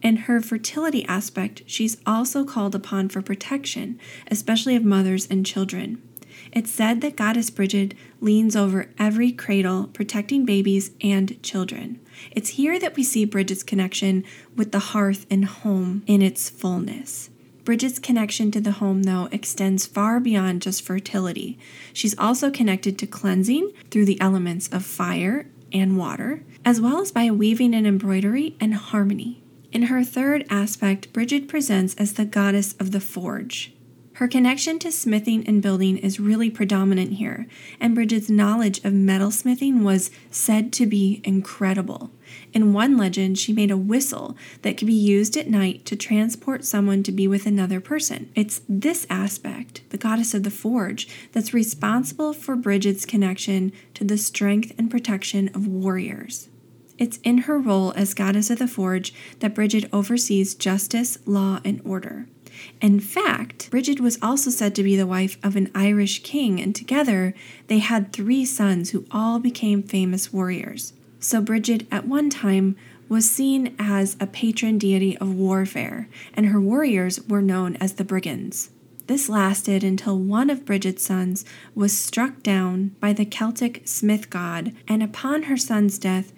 In 0.00 0.16
her 0.16 0.40
fertility 0.40 1.04
aspect, 1.04 1.60
she's 1.66 1.98
also 2.06 2.42
called 2.42 2.74
upon 2.74 3.10
for 3.10 3.20
protection, 3.20 4.00
especially 4.30 4.76
of 4.76 4.82
mothers 4.82 5.26
and 5.26 5.44
children. 5.44 6.00
It's 6.52 6.70
said 6.70 7.00
that 7.00 7.16
Goddess 7.16 7.50
Bridget 7.50 7.94
leans 8.20 8.56
over 8.56 8.90
every 8.98 9.32
cradle, 9.32 9.88
protecting 9.92 10.44
babies 10.44 10.90
and 11.00 11.42
children. 11.42 12.00
It's 12.30 12.50
here 12.50 12.78
that 12.78 12.96
we 12.96 13.02
see 13.02 13.24
Bridget's 13.24 13.62
connection 13.62 14.24
with 14.56 14.72
the 14.72 14.78
hearth 14.78 15.26
and 15.30 15.44
home 15.44 16.02
in 16.06 16.22
its 16.22 16.48
fullness. 16.48 17.30
Bridget's 17.64 17.98
connection 17.98 18.50
to 18.52 18.62
the 18.62 18.72
home, 18.72 19.02
though, 19.02 19.28
extends 19.30 19.84
far 19.84 20.20
beyond 20.20 20.62
just 20.62 20.80
fertility. 20.80 21.58
She's 21.92 22.18
also 22.18 22.50
connected 22.50 22.98
to 22.98 23.06
cleansing 23.06 23.72
through 23.90 24.06
the 24.06 24.20
elements 24.20 24.68
of 24.68 24.86
fire 24.86 25.46
and 25.70 25.98
water, 25.98 26.44
as 26.64 26.80
well 26.80 27.00
as 27.00 27.12
by 27.12 27.30
weaving 27.30 27.74
and 27.74 27.86
embroidery 27.86 28.56
and 28.58 28.74
harmony. 28.74 29.42
In 29.70 29.82
her 29.82 30.02
third 30.02 30.46
aspect, 30.48 31.12
Bridget 31.12 31.46
presents 31.46 31.94
as 31.96 32.14
the 32.14 32.24
goddess 32.24 32.74
of 32.80 32.90
the 32.90 33.00
forge. 33.00 33.74
Her 34.18 34.26
connection 34.26 34.80
to 34.80 34.90
smithing 34.90 35.46
and 35.46 35.62
building 35.62 35.96
is 35.96 36.18
really 36.18 36.50
predominant 36.50 37.12
here, 37.12 37.46
and 37.78 37.94
Bridget's 37.94 38.28
knowledge 38.28 38.78
of 38.78 38.92
metalsmithing 38.92 39.84
was 39.84 40.10
said 40.28 40.72
to 40.72 40.86
be 40.86 41.20
incredible. 41.22 42.10
In 42.52 42.72
one 42.72 42.96
legend, 42.96 43.38
she 43.38 43.52
made 43.52 43.70
a 43.70 43.76
whistle 43.76 44.36
that 44.62 44.76
could 44.76 44.88
be 44.88 44.92
used 44.92 45.36
at 45.36 45.48
night 45.48 45.84
to 45.84 45.94
transport 45.94 46.64
someone 46.64 47.04
to 47.04 47.12
be 47.12 47.28
with 47.28 47.46
another 47.46 47.80
person. 47.80 48.28
It's 48.34 48.60
this 48.68 49.06
aspect, 49.08 49.82
the 49.90 49.98
goddess 49.98 50.34
of 50.34 50.42
the 50.42 50.50
forge, 50.50 51.06
that's 51.30 51.54
responsible 51.54 52.32
for 52.32 52.56
Bridget's 52.56 53.06
connection 53.06 53.70
to 53.94 54.02
the 54.02 54.18
strength 54.18 54.72
and 54.76 54.90
protection 54.90 55.46
of 55.54 55.68
warriors. 55.68 56.48
It's 56.98 57.20
in 57.22 57.38
her 57.42 57.60
role 57.60 57.92
as 57.92 58.14
goddess 58.14 58.50
of 58.50 58.58
the 58.58 58.66
forge 58.66 59.14
that 59.38 59.54
Bridget 59.54 59.88
oversees 59.92 60.56
justice, 60.56 61.18
law, 61.24 61.60
and 61.64 61.80
order. 61.84 62.26
In 62.80 63.00
fact, 63.00 63.70
Bridget 63.70 64.00
was 64.00 64.18
also 64.20 64.50
said 64.50 64.74
to 64.74 64.82
be 64.82 64.96
the 64.96 65.06
wife 65.06 65.38
of 65.42 65.56
an 65.56 65.70
Irish 65.74 66.22
king, 66.22 66.60
and 66.60 66.74
together 66.74 67.34
they 67.66 67.78
had 67.78 68.12
three 68.12 68.44
sons 68.44 68.90
who 68.90 69.06
all 69.10 69.38
became 69.38 69.82
famous 69.82 70.32
warriors. 70.32 70.92
So, 71.20 71.40
Bridget 71.40 71.86
at 71.90 72.06
one 72.06 72.30
time 72.30 72.76
was 73.08 73.30
seen 73.30 73.74
as 73.78 74.16
a 74.20 74.26
patron 74.26 74.78
deity 74.78 75.16
of 75.18 75.34
warfare, 75.34 76.08
and 76.34 76.46
her 76.46 76.60
warriors 76.60 77.20
were 77.28 77.42
known 77.42 77.76
as 77.76 77.94
the 77.94 78.04
Brigands. 78.04 78.70
This 79.06 79.30
lasted 79.30 79.82
until 79.82 80.18
one 80.18 80.50
of 80.50 80.66
Bridget's 80.66 81.02
sons 81.02 81.46
was 81.74 81.96
struck 81.96 82.42
down 82.42 82.94
by 83.00 83.14
the 83.14 83.24
Celtic 83.24 83.82
smith 83.86 84.28
god, 84.28 84.74
and 84.86 85.02
upon 85.02 85.44
her 85.44 85.56
son's 85.56 85.98
death, 85.98 86.32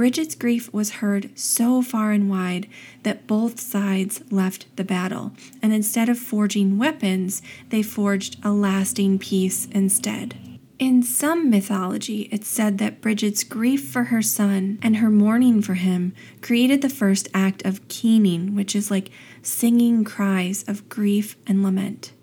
Bridget's 0.00 0.34
grief 0.34 0.72
was 0.72 1.02
heard 1.02 1.28
so 1.38 1.82
far 1.82 2.12
and 2.12 2.30
wide 2.30 2.66
that 3.02 3.26
both 3.26 3.60
sides 3.60 4.22
left 4.30 4.64
the 4.76 4.82
battle, 4.82 5.32
and 5.60 5.74
instead 5.74 6.08
of 6.08 6.18
forging 6.18 6.78
weapons, 6.78 7.42
they 7.68 7.82
forged 7.82 8.38
a 8.42 8.50
lasting 8.50 9.18
peace 9.18 9.68
instead. 9.72 10.58
In 10.78 11.02
some 11.02 11.50
mythology, 11.50 12.30
it's 12.32 12.48
said 12.48 12.78
that 12.78 13.02
Bridget's 13.02 13.44
grief 13.44 13.86
for 13.90 14.04
her 14.04 14.22
son 14.22 14.78
and 14.80 14.96
her 14.96 15.10
mourning 15.10 15.60
for 15.60 15.74
him 15.74 16.14
created 16.40 16.80
the 16.80 16.88
first 16.88 17.28
act 17.34 17.62
of 17.66 17.86
keening, 17.88 18.54
which 18.54 18.74
is 18.74 18.90
like 18.90 19.10
singing 19.42 20.02
cries 20.02 20.64
of 20.66 20.88
grief 20.88 21.36
and 21.46 21.62
lament. 21.62 22.14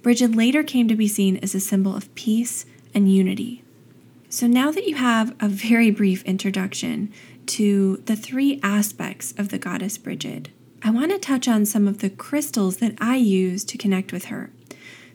Bridget 0.00 0.34
later 0.34 0.62
came 0.62 0.88
to 0.88 0.96
be 0.96 1.06
seen 1.06 1.36
as 1.42 1.54
a 1.54 1.60
symbol 1.60 1.94
of 1.94 2.14
peace 2.14 2.64
and 2.94 3.12
unity. 3.14 3.64
So, 4.30 4.46
now 4.46 4.70
that 4.70 4.86
you 4.86 4.96
have 4.96 5.34
a 5.40 5.48
very 5.48 5.90
brief 5.90 6.22
introduction 6.24 7.10
to 7.46 7.96
the 8.04 8.14
three 8.14 8.60
aspects 8.62 9.32
of 9.38 9.48
the 9.48 9.58
goddess 9.58 9.96
Bridget, 9.96 10.50
I 10.82 10.90
want 10.90 11.12
to 11.12 11.18
touch 11.18 11.48
on 11.48 11.64
some 11.64 11.88
of 11.88 11.98
the 11.98 12.10
crystals 12.10 12.76
that 12.76 12.94
I 13.00 13.16
use 13.16 13.64
to 13.64 13.78
connect 13.78 14.12
with 14.12 14.26
her. 14.26 14.50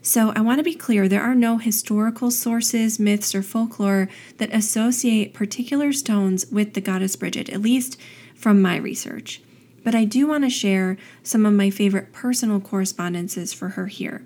So, 0.01 0.33
I 0.35 0.41
want 0.41 0.57
to 0.57 0.63
be 0.63 0.73
clear 0.73 1.07
there 1.07 1.21
are 1.21 1.35
no 1.35 1.59
historical 1.59 2.31
sources, 2.31 2.99
myths, 2.99 3.35
or 3.35 3.43
folklore 3.43 4.09
that 4.37 4.51
associate 4.51 5.35
particular 5.35 5.93
stones 5.93 6.47
with 6.47 6.73
the 6.73 6.81
goddess 6.81 7.15
Bridget, 7.15 7.49
at 7.49 7.61
least 7.61 8.01
from 8.33 8.63
my 8.63 8.77
research. 8.77 9.43
But 9.83 9.93
I 9.93 10.05
do 10.05 10.25
want 10.25 10.43
to 10.43 10.49
share 10.49 10.97
some 11.21 11.45
of 11.45 11.53
my 11.53 11.69
favorite 11.69 12.13
personal 12.13 12.59
correspondences 12.59 13.53
for 13.53 13.69
her 13.69 13.85
here. 13.85 14.25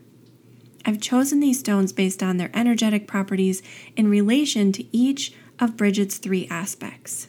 I've 0.87 1.01
chosen 1.01 1.41
these 1.41 1.59
stones 1.59 1.91
based 1.91 2.23
on 2.23 2.37
their 2.37 2.49
energetic 2.53 3.07
properties 3.07 3.61
in 3.97 4.09
relation 4.09 4.71
to 4.71 4.97
each 4.97 5.33
of 5.59 5.75
Bridget's 5.75 6.17
three 6.17 6.47
aspects. 6.49 7.27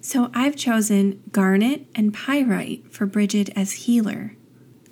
So 0.00 0.30
I've 0.32 0.54
chosen 0.54 1.20
garnet 1.32 1.86
and 1.94 2.14
pyrite 2.14 2.92
for 2.92 3.06
Bridget 3.06 3.50
as 3.56 3.72
healer. 3.72 4.36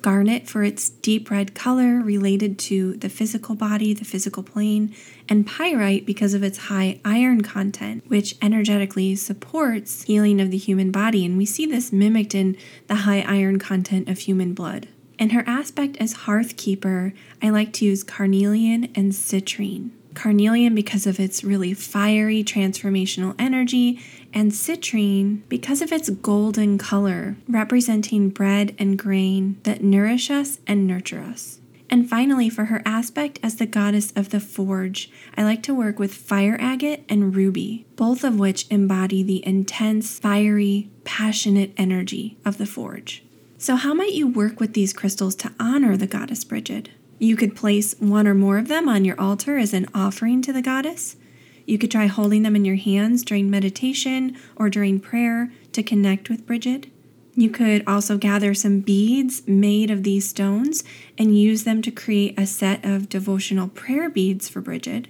Garnet 0.02 0.48
for 0.48 0.64
its 0.64 0.90
deep 0.90 1.30
red 1.30 1.54
color 1.54 2.00
related 2.00 2.58
to 2.60 2.94
the 2.96 3.08
physical 3.08 3.54
body, 3.54 3.94
the 3.94 4.04
physical 4.04 4.42
plane, 4.42 4.94
and 5.28 5.46
pyrite 5.46 6.04
because 6.04 6.34
of 6.34 6.42
its 6.42 6.58
high 6.58 7.00
iron 7.04 7.42
content, 7.42 8.02
which 8.08 8.36
energetically 8.42 9.14
supports 9.14 10.02
healing 10.02 10.40
of 10.40 10.50
the 10.50 10.58
human 10.58 10.90
body. 10.90 11.24
And 11.24 11.38
we 11.38 11.46
see 11.46 11.66
this 11.66 11.92
mimicked 11.92 12.34
in 12.34 12.56
the 12.88 12.96
high 12.96 13.22
iron 13.22 13.58
content 13.60 14.08
of 14.08 14.18
human 14.18 14.54
blood. 14.54 14.88
In 15.18 15.30
her 15.30 15.42
aspect 15.48 15.96
as 15.98 16.12
hearth 16.12 16.56
keeper, 16.56 17.12
I 17.42 17.50
like 17.50 17.72
to 17.74 17.84
use 17.84 18.04
carnelian 18.04 18.84
and 18.94 19.10
citrine. 19.10 19.90
Carnelian 20.14 20.76
because 20.76 21.06
of 21.06 21.18
its 21.18 21.42
really 21.42 21.74
fiery 21.74 22.44
transformational 22.44 23.34
energy, 23.38 24.00
and 24.32 24.52
citrine 24.52 25.40
because 25.48 25.82
of 25.82 25.90
its 25.90 26.08
golden 26.08 26.78
color, 26.78 27.36
representing 27.48 28.28
bread 28.28 28.76
and 28.78 28.98
grain 28.98 29.58
that 29.64 29.82
nourish 29.82 30.30
us 30.30 30.58
and 30.66 30.86
nurture 30.86 31.20
us. 31.20 31.60
And 31.90 32.08
finally, 32.08 32.50
for 32.50 32.66
her 32.66 32.82
aspect 32.84 33.40
as 33.42 33.56
the 33.56 33.66
goddess 33.66 34.12
of 34.14 34.28
the 34.28 34.40
forge, 34.40 35.10
I 35.36 35.42
like 35.42 35.62
to 35.64 35.74
work 35.74 35.98
with 35.98 36.14
fire 36.14 36.56
agate 36.60 37.04
and 37.08 37.34
ruby, 37.34 37.86
both 37.96 38.24
of 38.24 38.38
which 38.38 38.68
embody 38.70 39.22
the 39.22 39.44
intense, 39.46 40.18
fiery, 40.18 40.90
passionate 41.04 41.72
energy 41.76 42.36
of 42.44 42.58
the 42.58 42.66
forge. 42.66 43.24
So, 43.60 43.74
how 43.74 43.92
might 43.92 44.12
you 44.12 44.28
work 44.28 44.60
with 44.60 44.74
these 44.74 44.92
crystals 44.92 45.34
to 45.36 45.52
honor 45.58 45.96
the 45.96 46.06
goddess 46.06 46.44
Bridget? 46.44 46.90
You 47.18 47.34
could 47.34 47.56
place 47.56 47.96
one 47.98 48.28
or 48.28 48.34
more 48.34 48.56
of 48.56 48.68
them 48.68 48.88
on 48.88 49.04
your 49.04 49.20
altar 49.20 49.58
as 49.58 49.74
an 49.74 49.88
offering 49.92 50.42
to 50.42 50.52
the 50.52 50.62
goddess. 50.62 51.16
You 51.66 51.76
could 51.76 51.90
try 51.90 52.06
holding 52.06 52.44
them 52.44 52.54
in 52.54 52.64
your 52.64 52.76
hands 52.76 53.24
during 53.24 53.50
meditation 53.50 54.36
or 54.54 54.70
during 54.70 55.00
prayer 55.00 55.50
to 55.72 55.82
connect 55.82 56.30
with 56.30 56.46
Bridget. 56.46 56.86
You 57.34 57.50
could 57.50 57.82
also 57.84 58.16
gather 58.16 58.54
some 58.54 58.78
beads 58.78 59.42
made 59.48 59.90
of 59.90 60.04
these 60.04 60.28
stones 60.28 60.84
and 61.18 61.36
use 61.36 61.64
them 61.64 61.82
to 61.82 61.90
create 61.90 62.38
a 62.38 62.46
set 62.46 62.84
of 62.84 63.08
devotional 63.08 63.66
prayer 63.66 64.08
beads 64.08 64.48
for 64.48 64.60
Bridget. 64.60 65.08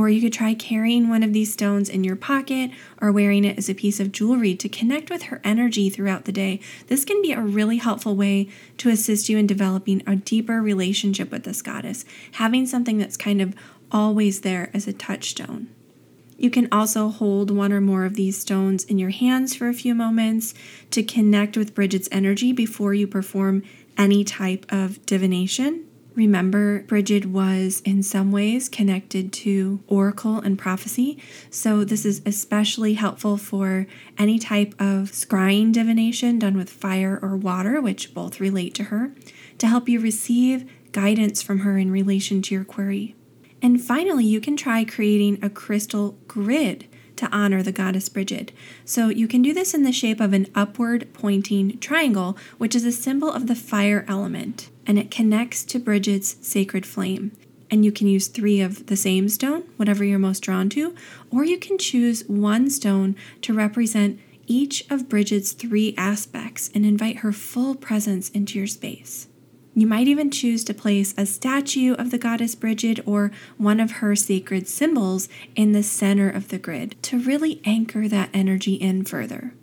Or 0.00 0.08
you 0.08 0.22
could 0.22 0.32
try 0.32 0.54
carrying 0.54 1.10
one 1.10 1.22
of 1.22 1.34
these 1.34 1.52
stones 1.52 1.90
in 1.90 2.04
your 2.04 2.16
pocket 2.16 2.70
or 3.02 3.12
wearing 3.12 3.44
it 3.44 3.58
as 3.58 3.68
a 3.68 3.74
piece 3.74 4.00
of 4.00 4.12
jewelry 4.12 4.54
to 4.54 4.66
connect 4.66 5.10
with 5.10 5.24
her 5.24 5.42
energy 5.44 5.90
throughout 5.90 6.24
the 6.24 6.32
day. 6.32 6.58
This 6.86 7.04
can 7.04 7.20
be 7.20 7.32
a 7.32 7.42
really 7.42 7.76
helpful 7.76 8.16
way 8.16 8.48
to 8.78 8.88
assist 8.88 9.28
you 9.28 9.36
in 9.36 9.46
developing 9.46 10.02
a 10.06 10.16
deeper 10.16 10.62
relationship 10.62 11.30
with 11.30 11.44
this 11.44 11.60
goddess, 11.60 12.06
having 12.32 12.64
something 12.64 12.96
that's 12.96 13.18
kind 13.18 13.42
of 13.42 13.54
always 13.92 14.40
there 14.40 14.70
as 14.72 14.88
a 14.88 14.94
touchstone. 14.94 15.68
You 16.38 16.48
can 16.48 16.68
also 16.72 17.10
hold 17.10 17.50
one 17.50 17.70
or 17.70 17.82
more 17.82 18.06
of 18.06 18.14
these 18.14 18.38
stones 18.38 18.84
in 18.84 18.98
your 18.98 19.10
hands 19.10 19.54
for 19.54 19.68
a 19.68 19.74
few 19.74 19.94
moments 19.94 20.54
to 20.92 21.02
connect 21.02 21.58
with 21.58 21.74
Bridget's 21.74 22.08
energy 22.10 22.52
before 22.54 22.94
you 22.94 23.06
perform 23.06 23.64
any 23.98 24.24
type 24.24 24.64
of 24.70 25.04
divination. 25.04 25.84
Remember, 26.14 26.82
Bridget 26.82 27.26
was 27.26 27.82
in 27.84 28.02
some 28.02 28.32
ways 28.32 28.68
connected 28.68 29.32
to 29.34 29.80
oracle 29.86 30.38
and 30.38 30.58
prophecy, 30.58 31.18
so 31.50 31.84
this 31.84 32.04
is 32.04 32.20
especially 32.26 32.94
helpful 32.94 33.36
for 33.36 33.86
any 34.18 34.38
type 34.38 34.74
of 34.80 35.12
scrying 35.12 35.72
divination 35.72 36.38
done 36.38 36.56
with 36.56 36.68
fire 36.68 37.18
or 37.22 37.36
water, 37.36 37.80
which 37.80 38.12
both 38.12 38.40
relate 38.40 38.74
to 38.74 38.84
her, 38.84 39.12
to 39.58 39.68
help 39.68 39.88
you 39.88 40.00
receive 40.00 40.68
guidance 40.92 41.42
from 41.42 41.60
her 41.60 41.78
in 41.78 41.90
relation 41.92 42.42
to 42.42 42.54
your 42.54 42.64
query. 42.64 43.14
And 43.62 43.80
finally, 43.80 44.24
you 44.24 44.40
can 44.40 44.56
try 44.56 44.84
creating 44.84 45.38
a 45.42 45.50
crystal 45.50 46.18
grid 46.26 46.88
to 47.20 47.30
honor 47.30 47.62
the 47.62 47.72
goddess 47.72 48.08
Bridget. 48.08 48.50
So 48.84 49.08
you 49.08 49.28
can 49.28 49.42
do 49.42 49.54
this 49.54 49.74
in 49.74 49.82
the 49.82 49.92
shape 49.92 50.20
of 50.20 50.32
an 50.32 50.48
upward 50.54 51.08
pointing 51.12 51.78
triangle, 51.78 52.36
which 52.58 52.74
is 52.74 52.84
a 52.84 52.92
symbol 52.92 53.30
of 53.30 53.46
the 53.46 53.54
fire 53.54 54.04
element, 54.08 54.70
and 54.86 54.98
it 54.98 55.10
connects 55.10 55.62
to 55.66 55.78
Bridget's 55.78 56.36
sacred 56.40 56.84
flame. 56.84 57.32
And 57.70 57.84
you 57.84 57.92
can 57.92 58.08
use 58.08 58.26
three 58.26 58.60
of 58.60 58.86
the 58.86 58.96
same 58.96 59.28
stone, 59.28 59.62
whatever 59.76 60.02
you're 60.02 60.18
most 60.18 60.40
drawn 60.40 60.68
to, 60.70 60.94
or 61.30 61.44
you 61.44 61.58
can 61.58 61.78
choose 61.78 62.24
one 62.26 62.68
stone 62.68 63.14
to 63.42 63.54
represent 63.54 64.18
each 64.46 64.90
of 64.90 65.08
Bridget's 65.08 65.52
three 65.52 65.94
aspects 65.96 66.70
and 66.74 66.84
invite 66.84 67.18
her 67.18 67.32
full 67.32 67.76
presence 67.76 68.30
into 68.30 68.58
your 68.58 68.66
space. 68.66 69.28
You 69.80 69.86
might 69.86 70.08
even 70.08 70.30
choose 70.30 70.62
to 70.64 70.74
place 70.74 71.14
a 71.16 71.24
statue 71.24 71.94
of 71.94 72.10
the 72.10 72.18
goddess 72.18 72.54
Bridget 72.54 73.00
or 73.06 73.32
one 73.56 73.80
of 73.80 73.92
her 73.92 74.14
sacred 74.14 74.68
symbols 74.68 75.26
in 75.56 75.72
the 75.72 75.82
center 75.82 76.28
of 76.28 76.48
the 76.48 76.58
grid 76.58 77.02
to 77.04 77.18
really 77.18 77.62
anchor 77.64 78.06
that 78.06 78.28
energy 78.34 78.74
in 78.74 79.06
further. 79.06 79.54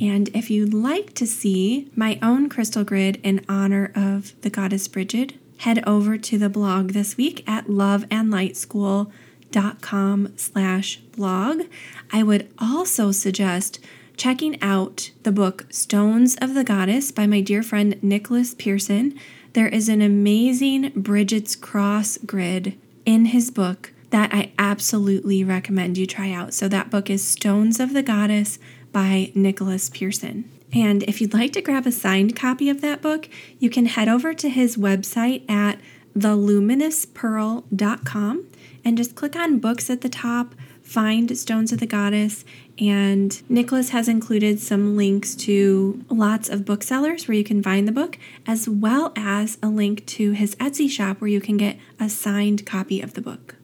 And 0.00 0.30
if 0.30 0.50
you'd 0.50 0.72
like 0.72 1.12
to 1.16 1.26
see 1.26 1.90
my 1.94 2.18
own 2.22 2.48
crystal 2.48 2.82
grid 2.82 3.20
in 3.22 3.44
honor 3.46 3.92
of 3.94 4.32
the 4.40 4.48
goddess 4.48 4.88
Bridget, 4.88 5.34
head 5.58 5.86
over 5.86 6.16
to 6.16 6.38
the 6.38 6.48
blog 6.48 6.92
this 6.92 7.18
week 7.18 7.46
at 7.46 7.66
loveandlightschool.com 7.66 10.32
slash 10.38 10.96
blog. 10.96 11.64
I 12.10 12.22
would 12.22 12.48
also 12.58 13.12
suggest 13.12 13.80
checking 14.16 14.58
out 14.62 15.10
the 15.24 15.32
book 15.32 15.66
Stones 15.70 16.36
of 16.36 16.54
the 16.54 16.64
Goddess 16.64 17.10
by 17.10 17.26
my 17.26 17.42
dear 17.42 17.62
friend 17.62 18.02
Nicholas 18.02 18.54
Pearson. 18.54 19.20
There 19.52 19.68
is 19.68 19.90
an 19.90 20.00
amazing 20.00 20.92
Bridget's 20.96 21.54
Cross 21.56 22.18
grid 22.24 22.78
in 23.04 23.26
his 23.26 23.50
book 23.50 23.92
that 24.08 24.32
I 24.32 24.52
absolutely 24.58 25.44
recommend 25.44 25.98
you 25.98 26.06
try 26.06 26.32
out. 26.32 26.54
So, 26.54 26.68
that 26.68 26.90
book 26.90 27.10
is 27.10 27.22
Stones 27.22 27.78
of 27.78 27.92
the 27.92 28.02
Goddess 28.02 28.58
by 28.92 29.30
Nicholas 29.34 29.90
Pearson. 29.90 30.50
And 30.72 31.02
if 31.02 31.20
you'd 31.20 31.34
like 31.34 31.52
to 31.52 31.60
grab 31.60 31.86
a 31.86 31.92
signed 31.92 32.34
copy 32.34 32.70
of 32.70 32.80
that 32.80 33.02
book, 33.02 33.28
you 33.58 33.68
can 33.68 33.84
head 33.86 34.08
over 34.08 34.32
to 34.32 34.48
his 34.48 34.78
website 34.78 35.50
at 35.50 35.78
theluminouspearl.com 36.16 38.46
and 38.84 38.96
just 38.96 39.14
click 39.14 39.36
on 39.36 39.58
books 39.58 39.90
at 39.90 40.00
the 40.00 40.08
top, 40.08 40.54
find 40.92 41.38
Stones 41.38 41.72
of 41.72 41.80
the 41.80 41.86
Goddess, 41.86 42.44
and 42.78 43.42
Nicholas 43.48 43.88
has 43.90 44.08
included 44.08 44.60
some 44.60 44.94
links 44.94 45.34
to 45.36 46.04
lots 46.10 46.50
of 46.50 46.66
booksellers 46.66 47.26
where 47.26 47.36
you 47.36 47.44
can 47.44 47.62
find 47.62 47.88
the 47.88 47.92
book, 47.92 48.18
as 48.46 48.68
well 48.68 49.10
as 49.16 49.56
a 49.62 49.68
link 49.68 50.04
to 50.04 50.32
his 50.32 50.54
Etsy 50.56 50.90
shop 50.90 51.18
where 51.18 51.30
you 51.30 51.40
can 51.40 51.56
get 51.56 51.78
a 51.98 52.10
signed 52.10 52.66
copy 52.66 53.00
of 53.00 53.14
the 53.14 53.22
book. 53.22 53.54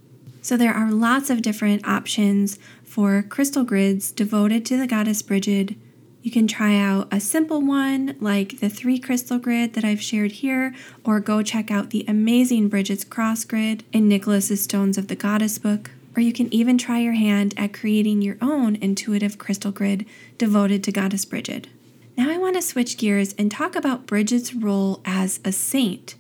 So 0.41 0.57
there 0.57 0.73
are 0.73 0.91
lots 0.91 1.29
of 1.29 1.43
different 1.43 1.87
options 1.87 2.59
for 2.83 3.23
crystal 3.23 3.65
grids 3.65 4.11
devoted 4.11 4.65
to 4.65 4.79
the 4.79 4.87
goddess 4.87 5.21
Brigid. 5.21 5.77
You 6.23 6.31
can 6.31 6.49
try 6.49 6.79
out 6.79 7.09
a 7.13 7.21
simple 7.21 7.61
one 7.61 8.17
like 8.21 8.61
the 8.61 8.71
three 8.71 8.99
crystal 8.99 9.39
grid 9.39 9.75
that 9.75 9.85
I've 9.85 10.01
shared 10.01 10.33
here, 10.33 10.75
or 11.05 11.21
go 11.21 11.43
check 11.43 11.71
out 11.71 11.91
the 11.91 12.07
amazing 12.09 12.71
Bridget's 12.71 13.05
Cross 13.05 13.45
grid 13.45 13.85
in 13.93 14.09
Nicholas's 14.09 14.63
Stones 14.63 14.97
of 14.97 15.09
the 15.09 15.17
Goddess 15.17 15.59
book 15.59 15.91
or 16.17 16.23
you 16.23 16.33
can 16.33 16.53
even 16.53 16.79
try 16.79 16.99
your 16.99 17.13
hand 17.13 17.55
at 17.57 17.73
creating 17.73 18.23
your 18.23 18.37
own 18.41 18.77
intuitive 18.77 19.39
crystal 19.39 19.73
grid 19.73 20.07
devoted 20.37 20.83
to 20.85 20.93
Goddess 20.93 21.25
Bridget. 21.25 21.69
Now, 22.17 22.31
I 22.31 22.39
want 22.39 22.57
to 22.57 22.63
switch 22.63 22.99
gears 22.99 23.35
and 23.39 23.51
talk 23.51 23.77
about 23.77 24.07
Bridget's 24.07 24.53
role 24.53 25.01
as 25.05 25.39
a 25.45 25.53
saint. 25.53 26.17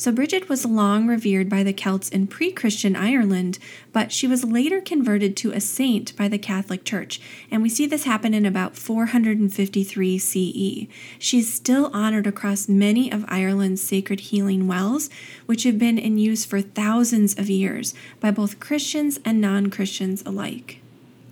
So, 0.00 0.10
Bridget 0.10 0.48
was 0.48 0.64
long 0.64 1.06
revered 1.06 1.50
by 1.50 1.62
the 1.62 1.74
Celts 1.74 2.08
in 2.08 2.26
pre 2.26 2.52
Christian 2.52 2.96
Ireland, 2.96 3.58
but 3.92 4.10
she 4.10 4.26
was 4.26 4.42
later 4.46 4.80
converted 4.80 5.36
to 5.36 5.52
a 5.52 5.60
saint 5.60 6.16
by 6.16 6.26
the 6.26 6.38
Catholic 6.38 6.84
Church, 6.84 7.20
and 7.50 7.60
we 7.60 7.68
see 7.68 7.84
this 7.84 8.04
happen 8.04 8.32
in 8.32 8.46
about 8.46 8.78
453 8.78 10.18
CE. 10.18 10.86
She's 11.18 11.52
still 11.52 11.90
honored 11.92 12.26
across 12.26 12.66
many 12.66 13.12
of 13.12 13.26
Ireland's 13.28 13.82
sacred 13.82 14.20
healing 14.20 14.66
wells, 14.66 15.10
which 15.44 15.64
have 15.64 15.78
been 15.78 15.98
in 15.98 16.16
use 16.16 16.46
for 16.46 16.62
thousands 16.62 17.38
of 17.38 17.50
years 17.50 17.92
by 18.20 18.30
both 18.30 18.58
Christians 18.58 19.20
and 19.22 19.38
non 19.38 19.68
Christians 19.68 20.22
alike. 20.24 20.80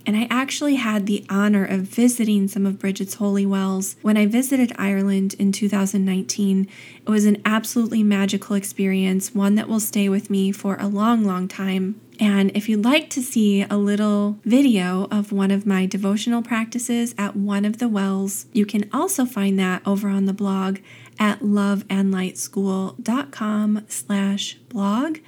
And 0.05 0.17
I 0.17 0.27
actually 0.29 0.75
had 0.75 1.05
the 1.05 1.25
honor 1.29 1.65
of 1.65 1.81
visiting 1.81 2.47
some 2.47 2.65
of 2.65 2.79
Bridget's 2.79 3.15
holy 3.15 3.45
wells 3.45 3.97
when 4.01 4.15
I 4.17 4.25
visited 4.25 4.71
Ireland 4.77 5.35
in 5.37 5.51
2019. 5.51 6.67
It 7.05 7.09
was 7.09 7.25
an 7.25 7.41
absolutely 7.45 8.01
magical 8.03 8.55
experience, 8.55 9.35
one 9.35 9.55
that 9.55 9.67
will 9.67 9.79
stay 9.79 10.09
with 10.09 10.29
me 10.29 10.51
for 10.51 10.77
a 10.79 10.87
long, 10.87 11.23
long 11.23 11.47
time. 11.47 11.99
And 12.19 12.51
if 12.55 12.67
you'd 12.67 12.83
like 12.83 13.09
to 13.11 13.21
see 13.21 13.65
a 13.69 13.77
little 13.77 14.39
video 14.43 15.07
of 15.09 15.31
one 15.31 15.51
of 15.51 15.65
my 15.65 15.85
devotional 15.85 16.41
practices 16.41 17.15
at 17.17 17.37
one 17.37 17.63
of 17.63 17.77
the 17.77 17.87
wells, 17.87 18.47
you 18.51 18.65
can 18.65 18.89
also 18.91 19.23
find 19.25 19.57
that 19.59 19.81
over 19.85 20.09
on 20.09 20.25
the 20.25 20.33
blog 20.33 20.79
at 21.17 21.39
loveandlightschool.com 21.39 23.85
slash 23.87 24.55
blog 24.67 25.19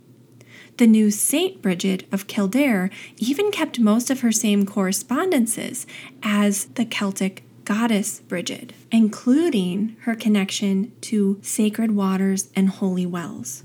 The 0.76 0.88
new 0.88 1.10
Saint 1.10 1.62
Brigid 1.62 2.06
of 2.12 2.28
Kildare 2.28 2.90
even 3.16 3.50
kept 3.50 3.80
most 3.80 4.10
of 4.10 4.20
her 4.20 4.34
same 4.34 4.66
correspondences 4.66 5.88
as 6.22 6.66
the 6.66 6.84
Celtic 6.84 7.45
goddess 7.66 8.20
Brigid, 8.22 8.74
including 8.92 9.98
her 10.02 10.16
connection 10.16 10.94
to 11.02 11.40
sacred 11.42 11.92
waters 11.92 12.50
and 12.56 12.70
holy 12.70 13.06
wells. 13.06 13.64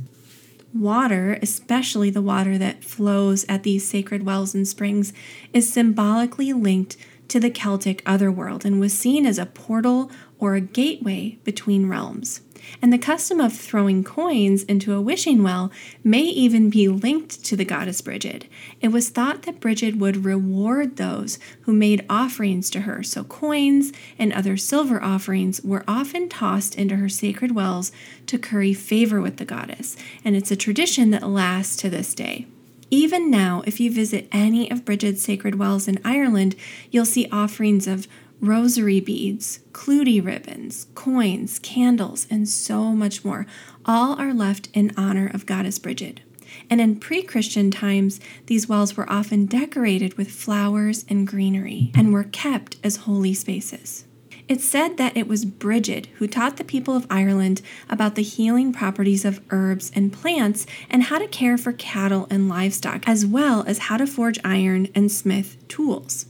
Water, 0.75 1.39
especially 1.43 2.11
the 2.11 2.23
water 2.23 2.57
that 2.57 2.83
flows 2.83 3.45
at 3.49 3.63
these 3.63 3.87
sacred 3.87 4.25
wells 4.25 4.55
and 4.55 4.67
springs, 4.67 5.13
is 5.53 5.73
symbolically 5.73 6.53
linked 6.53 6.97
to 7.29 7.39
the 7.39 7.51
Celtic 7.51 8.03
otherworld 8.07 8.65
and 8.65 8.81
was 8.81 8.97
seen 8.97 9.27
as 9.27 9.39
a 9.39 9.47
portal 9.47 10.11
or 10.39 10.55
a 10.55 10.61
gateway 10.61 11.39
between 11.45 11.89
realms 11.89 12.41
and 12.81 12.93
the 12.93 12.99
custom 12.99 13.41
of 13.41 13.53
throwing 13.53 14.05
coins 14.05 14.63
into 14.65 14.93
a 14.93 15.01
wishing 15.01 15.43
well 15.43 15.71
may 16.05 16.23
even 16.23 16.71
be 16.71 16.89
linked 16.89 17.45
to 17.45 17.57
the 17.57 17.65
goddess 17.65 18.01
Brigid. 18.01 18.47
It 18.81 18.89
was 18.89 19.09
thought 19.09 19.43
that 19.43 19.61
Brigid 19.61 20.01
would 20.01 20.25
reward 20.25 20.97
those 20.97 21.39
who 21.63 21.73
made 21.73 22.05
offerings 22.09 22.71
to 22.71 22.81
her, 22.81 23.03
so 23.03 23.25
coins 23.25 23.93
and 24.19 24.33
other 24.33 24.57
silver 24.57 25.03
offerings 25.03 25.61
were 25.63 25.85
often 25.87 26.29
tossed 26.29 26.75
into 26.75 26.97
her 26.97 27.09
sacred 27.09 27.53
wells 27.53 27.93
to 28.27 28.39
curry 28.39 28.75
favor 28.75 29.21
with 29.21 29.37
the 29.37 29.45
goddess, 29.45 29.97
and 30.25 30.37
it's 30.37 30.51
a 30.51 30.57
tradition 30.57 31.11
that 31.11 31.29
lasts 31.29 31.77
to 31.77 31.91
this 31.91 32.15
day. 32.15 32.47
Even 32.91 33.31
now, 33.31 33.63
if 33.67 33.79
you 33.79 33.91
visit 33.91 34.27
any 34.33 34.69
of 34.69 34.85
Brigid's 34.85 35.23
sacred 35.23 35.55
wells 35.55 35.87
in 35.87 36.01
Ireland, 36.05 36.57
you'll 36.91 37.05
see 37.05 37.29
offerings 37.31 37.87
of 37.87 38.09
rosary 38.41 39.01
beads, 39.01 39.61
clootie 39.73 40.25
ribbons, 40.25 40.87
coins, 40.95 41.59
candles, 41.59 42.27
and 42.31 42.49
so 42.49 42.93
much 42.93 43.25
more. 43.25 43.47
All 43.85 44.19
are 44.19 44.35
left 44.35 44.69
in 44.73 44.93
honor 44.97 45.31
of 45.33 45.47
Goddess 45.47 45.79
Brigid. 45.79 46.23
And 46.69 46.81
in 46.81 46.99
pre 46.99 47.23
Christian 47.23 47.71
times, 47.71 48.21
these 48.47 48.69
wells 48.69 48.97
were 48.97 49.11
often 49.11 49.47
decorated 49.47 50.17
with 50.17 50.31
flowers 50.31 51.05
and 51.09 51.27
greenery 51.27 51.93
and 51.95 52.13
were 52.13 52.25
kept 52.25 52.77
as 52.83 52.97
holy 52.97 53.35
spaces. 53.35 54.05
It's 54.49 54.65
said 54.65 54.97
that 54.97 55.17
it 55.17 55.29
was 55.29 55.45
Brigid 55.45 56.09
who 56.17 56.27
taught 56.27 56.57
the 56.57 56.65
people 56.65 56.97
of 56.97 57.07
Ireland 57.09 57.63
about 57.89 58.17
the 58.17 58.23
healing 58.25 58.73
properties 58.73 59.25
of 59.25 59.41
herbs 59.51 59.93
and 59.95 60.13
plants 60.13 60.67
and 60.91 61.05
how 61.05 61.19
to 61.19 61.29
care 61.29 61.57
for 61.57 61.73
cattle 61.73 62.27
and 62.31 62.49
livestock, 62.49 63.05
as 63.07 63.25
well 63.25 63.63
as 63.69 63.79
how 63.79 63.97
to 63.97 64.09
forge 64.09 64.41
iron 64.43 64.89
and 64.93 65.13
smith 65.13 65.57
tools. 65.69 66.27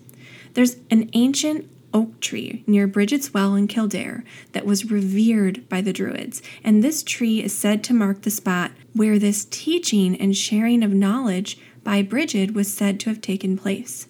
There's 0.52 0.76
an 0.90 1.08
ancient 1.14 1.70
oak 1.92 2.20
tree 2.20 2.64
near 2.66 2.86
Bridget's 2.86 3.34
Well 3.34 3.54
in 3.54 3.66
Kildare 3.66 4.24
that 4.52 4.66
was 4.66 4.90
revered 4.90 5.68
by 5.68 5.80
the 5.80 5.92
Druids, 5.92 6.42
and 6.62 6.82
this 6.82 7.02
tree 7.02 7.42
is 7.42 7.52
said 7.52 7.82
to 7.84 7.94
mark 7.94 8.22
the 8.22 8.30
spot 8.30 8.72
where 8.92 9.18
this 9.18 9.46
teaching 9.50 10.16
and 10.16 10.36
sharing 10.36 10.82
of 10.82 10.92
knowledge 10.92 11.58
by 11.84 12.02
Bridget 12.02 12.54
was 12.54 12.72
said 12.72 13.00
to 13.00 13.10
have 13.10 13.20
taken 13.20 13.56
place. 13.56 14.06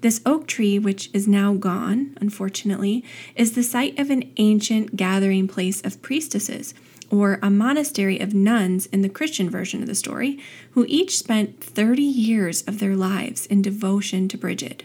This 0.00 0.20
oak 0.24 0.46
tree, 0.46 0.78
which 0.78 1.10
is 1.12 1.26
now 1.26 1.54
gone, 1.54 2.16
unfortunately, 2.20 3.04
is 3.34 3.52
the 3.52 3.64
site 3.64 3.98
of 3.98 4.10
an 4.10 4.30
ancient 4.36 4.94
gathering 4.94 5.48
place 5.48 5.80
of 5.84 6.00
priestesses, 6.02 6.72
or 7.10 7.38
a 7.42 7.50
monastery 7.50 8.20
of 8.20 8.34
nuns 8.34 8.86
in 8.86 9.02
the 9.02 9.08
Christian 9.08 9.50
version 9.50 9.80
of 9.82 9.88
the 9.88 9.94
story, 9.94 10.38
who 10.72 10.84
each 10.88 11.18
spent 11.18 11.60
30 11.60 12.02
years 12.02 12.62
of 12.62 12.78
their 12.78 12.94
lives 12.94 13.46
in 13.46 13.62
devotion 13.62 14.28
to 14.28 14.38
Brigid. 14.38 14.84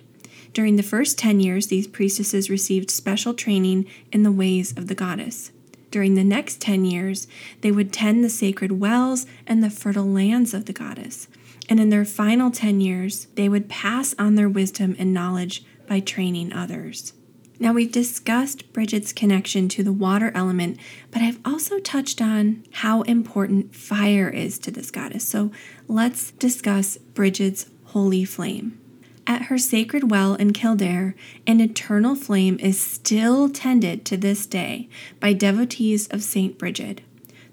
During 0.54 0.76
the 0.76 0.84
first 0.84 1.18
10 1.18 1.40
years, 1.40 1.68
these 1.68 1.88
priestesses 1.88 2.50
received 2.50 2.92
special 2.92 3.34
training 3.34 3.88
in 4.12 4.22
the 4.22 4.32
ways 4.32 4.72
of 4.78 4.88
the 4.88 4.96
goddess. 4.96 5.52
During 5.90 6.14
the 6.14 6.24
next 6.24 6.62
10 6.62 6.86
years, 6.86 7.28
they 7.62 7.72
would 7.72 7.92
tend 7.92 8.24
the 8.24 8.30
sacred 8.30 8.74
wells 8.74 9.26
and 9.48 9.64
the 9.64 9.70
fertile 9.70 10.08
lands 10.08 10.54
of 10.54 10.66
the 10.66 10.74
goddess. 10.74 11.28
And 11.70 11.80
in 11.80 11.90
their 11.90 12.06
final 12.06 12.52
10 12.52 12.82
years, 12.82 13.26
they 13.36 13.50
would 13.50 13.70
pass 13.70 14.14
on 14.20 14.36
their 14.36 14.50
wisdom 14.50 14.96
and 15.00 15.14
knowledge 15.14 15.64
by 15.88 16.00
training 16.00 16.54
others. 16.54 17.14
Now, 17.60 17.74
we've 17.74 17.92
discussed 17.92 18.74
Bridget's 18.74 19.14
connection 19.14 19.70
to 19.70 19.84
the 19.84 19.94
water 19.94 20.32
element, 20.36 20.78
but 21.12 21.22
I've 21.22 21.40
also 21.46 21.80
touched 21.80 22.22
on 22.22 22.64
how 22.72 23.04
important 23.04 23.76
fire 23.76 24.30
is 24.30 24.60
to 24.60 24.72
this 24.72 24.92
goddess. 24.92 25.24
So 25.28 25.52
let's 25.88 26.32
discuss 26.32 26.98
Bridget's 26.98 27.68
holy 27.86 28.26
flame. 28.26 28.80
At 29.26 29.44
her 29.44 29.58
sacred 29.58 30.12
well 30.12 30.36
in 30.36 30.52
Kildare, 30.52 31.16
an 31.48 31.62
eternal 31.62 32.16
flame 32.16 32.58
is 32.60 32.80
still 32.80 33.50
tended 33.50 34.04
to 34.06 34.18
this 34.18 34.46
day 34.46 34.90
by 35.20 35.34
devotees 35.34 36.08
of 36.10 36.24
St. 36.24 36.58
Bridget. 36.58 37.02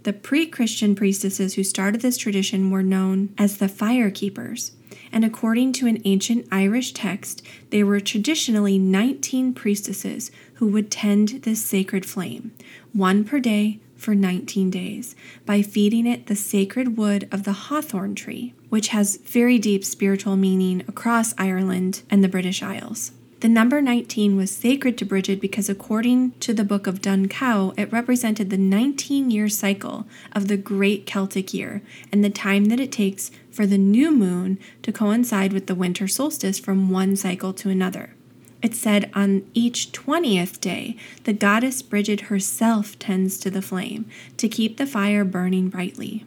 The 0.03 0.13
pre 0.13 0.47
Christian 0.47 0.95
priestesses 0.95 1.55
who 1.55 1.63
started 1.63 2.01
this 2.01 2.17
tradition 2.17 2.71
were 2.71 2.83
known 2.83 3.33
as 3.39 3.59
the 3.59 3.69
fire 3.69 4.11
keepers, 4.11 4.73
and 5.13 5.25
according 5.25 5.73
to 5.75 5.87
an 5.87 6.01
ancient 6.05 6.49
Irish 6.51 6.93
text, 6.93 7.43
there 7.71 7.87
were 7.87 8.01
traditionally 8.01 8.79
19 8.79 9.53
priestesses 9.55 10.31
who 10.55 10.67
would 10.69 10.91
tend 10.91 11.43
this 11.43 11.63
sacred 11.63 12.07
flame, 12.07 12.53
one 12.93 13.25
per 13.25 13.39
day 13.39 13.79
for 14.01 14.15
19 14.15 14.71
days, 14.71 15.15
by 15.45 15.63
feeding 15.63 16.07
it 16.07 16.27
the 16.27 16.37
sacred 16.37 16.97
wood 16.97 17.29
of 17.31 17.45
the 17.45 17.53
hawthorn 17.53 18.15
tree, 18.15 18.55
which 18.69 18.89
has 18.89 19.17
very 19.19 19.59
deep 19.59 19.85
spiritual 19.85 20.37
meaning 20.37 20.81
across 20.89 21.35
Ireland 21.37 22.03
and 22.11 22.25
the 22.25 22.29
British 22.29 22.63
Isles. 22.63 23.13
The 23.41 23.49
number 23.49 23.81
19 23.81 24.37
was 24.37 24.51
sacred 24.51 24.99
to 24.99 25.07
Bridget 25.07 25.41
because, 25.41 25.71
according 25.71 26.33
to 26.41 26.53
the 26.53 26.65
Book 26.65 26.87
of 26.87 27.01
Dun 27.01 27.27
Cow, 27.27 27.73
it 27.79 27.91
represented 27.91 28.51
the 28.51 28.59
19 28.59 29.31
year 29.31 29.49
cycle 29.49 30.07
of 30.33 30.49
the 30.49 30.59
Great 30.59 31.07
Celtic 31.07 31.55
Year 31.55 31.81
and 32.13 32.23
the 32.23 32.29
time 32.29 32.67
that 32.67 32.81
it 32.81 32.93
takes 32.93 33.31
for 33.51 33.65
the 33.65 33.79
new 33.79 34.13
moon 34.13 34.59
to 34.83 34.93
coincide 34.93 35.55
with 35.55 35.69
the 35.69 35.75
winter 35.75 36.07
solstice 36.07 36.59
from 36.59 36.91
one 36.91 37.17
cycle 37.17 37.55
to 37.55 37.71
another. 37.71 38.15
It 38.63 38.75
said 38.75 39.11
on 39.15 39.49
each 39.55 39.93
20th 39.93 40.61
day, 40.61 40.97
the 41.25 41.33
goddess 41.33 41.81
Bridget 41.81 42.23
herself 42.23 42.99
tends 42.99 43.39
to 43.39 43.51
the 43.51 43.63
flame 43.63 44.07
to 44.37 44.49
keep 44.49 44.77
the 44.77 44.87
fire 44.87 45.25
burning 45.25 45.69
brightly. 45.69 46.27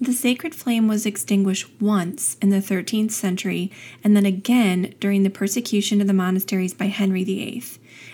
The 0.00 0.12
sacred 0.12 0.54
flame 0.54 0.88
was 0.88 1.06
extinguished 1.06 1.68
once 1.80 2.36
in 2.42 2.50
the 2.50 2.58
13th 2.58 3.12
century 3.12 3.72
and 4.04 4.14
then 4.14 4.26
again 4.26 4.94
during 5.00 5.22
the 5.22 5.30
persecution 5.30 6.00
of 6.00 6.06
the 6.06 6.12
monasteries 6.12 6.74
by 6.74 6.86
Henry 6.86 7.24
VIII, 7.24 7.64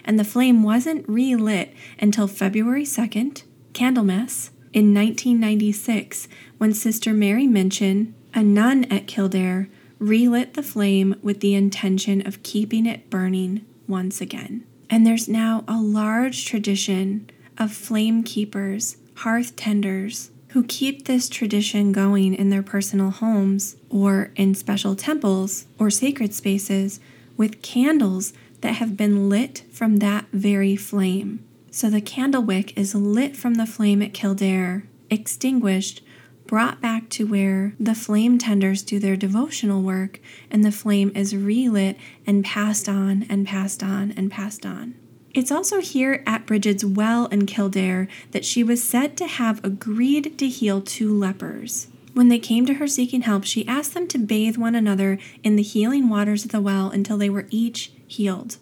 and 0.04 0.18
the 0.18 0.24
flame 0.24 0.62
wasn't 0.62 1.08
relit 1.08 1.74
until 2.00 2.28
February 2.28 2.84
2nd, 2.84 3.42
Candlemas, 3.72 4.50
in 4.72 4.94
1996 4.94 6.28
when 6.58 6.72
Sister 6.72 7.12
Mary 7.12 7.46
Minchin, 7.46 8.14
a 8.32 8.42
nun 8.42 8.84
at 8.84 9.06
Kildare, 9.06 9.68
relit 10.02 10.54
the 10.54 10.62
flame 10.62 11.14
with 11.22 11.40
the 11.40 11.54
intention 11.54 12.26
of 12.26 12.42
keeping 12.42 12.86
it 12.86 13.08
burning 13.08 13.64
once 13.86 14.20
again. 14.20 14.64
And 14.90 15.06
there's 15.06 15.28
now 15.28 15.64
a 15.68 15.80
large 15.80 16.44
tradition 16.44 17.30
of 17.56 17.72
flame 17.72 18.24
keepers, 18.24 18.96
hearth 19.16 19.54
tenders, 19.54 20.30
who 20.48 20.64
keep 20.64 21.06
this 21.06 21.28
tradition 21.28 21.92
going 21.92 22.34
in 22.34 22.50
their 22.50 22.62
personal 22.62 23.10
homes 23.10 23.76
or 23.88 24.32
in 24.34 24.54
special 24.54 24.96
temples 24.96 25.66
or 25.78 25.88
sacred 25.88 26.34
spaces 26.34 27.00
with 27.36 27.62
candles 27.62 28.32
that 28.60 28.74
have 28.74 28.96
been 28.96 29.28
lit 29.28 29.62
from 29.70 29.96
that 29.98 30.26
very 30.32 30.76
flame. 30.76 31.42
So 31.70 31.88
the 31.88 32.02
candle 32.02 32.42
wick 32.42 32.76
is 32.76 32.94
lit 32.94 33.36
from 33.36 33.54
the 33.54 33.66
flame 33.66 34.02
at 34.02 34.12
Kildare, 34.12 34.82
extinguished, 35.08 36.02
brought 36.46 36.80
back 36.80 37.08
to 37.10 37.26
where 37.26 37.74
the 37.78 37.94
flame 37.94 38.38
tenders 38.38 38.82
do 38.82 38.98
their 38.98 39.16
devotional 39.16 39.82
work, 39.82 40.20
and 40.50 40.64
the 40.64 40.72
flame 40.72 41.12
is 41.14 41.34
relit 41.34 41.96
and 42.26 42.44
passed 42.44 42.88
on 42.88 43.26
and 43.28 43.46
passed 43.46 43.82
on 43.82 44.12
and 44.12 44.30
passed 44.30 44.66
on. 44.66 44.94
It's 45.34 45.50
also 45.50 45.80
here 45.80 46.22
at 46.26 46.46
Bridget's 46.46 46.84
well 46.84 47.26
in 47.26 47.46
Kildare 47.46 48.06
that 48.32 48.44
she 48.44 48.62
was 48.62 48.84
said 48.84 49.16
to 49.16 49.26
have 49.26 49.64
agreed 49.64 50.38
to 50.38 50.48
heal 50.48 50.82
two 50.82 51.16
lepers. 51.16 51.88
When 52.12 52.28
they 52.28 52.38
came 52.38 52.66
to 52.66 52.74
her 52.74 52.86
seeking 52.86 53.22
help, 53.22 53.44
she 53.44 53.66
asked 53.66 53.94
them 53.94 54.06
to 54.08 54.18
bathe 54.18 54.58
one 54.58 54.74
another 54.74 55.18
in 55.42 55.56
the 55.56 55.62
healing 55.62 56.10
waters 56.10 56.44
of 56.44 56.50
the 56.50 56.60
well 56.60 56.90
until 56.90 57.16
they 57.16 57.30
were 57.30 57.46
each 57.50 57.92
healed. 58.06 58.58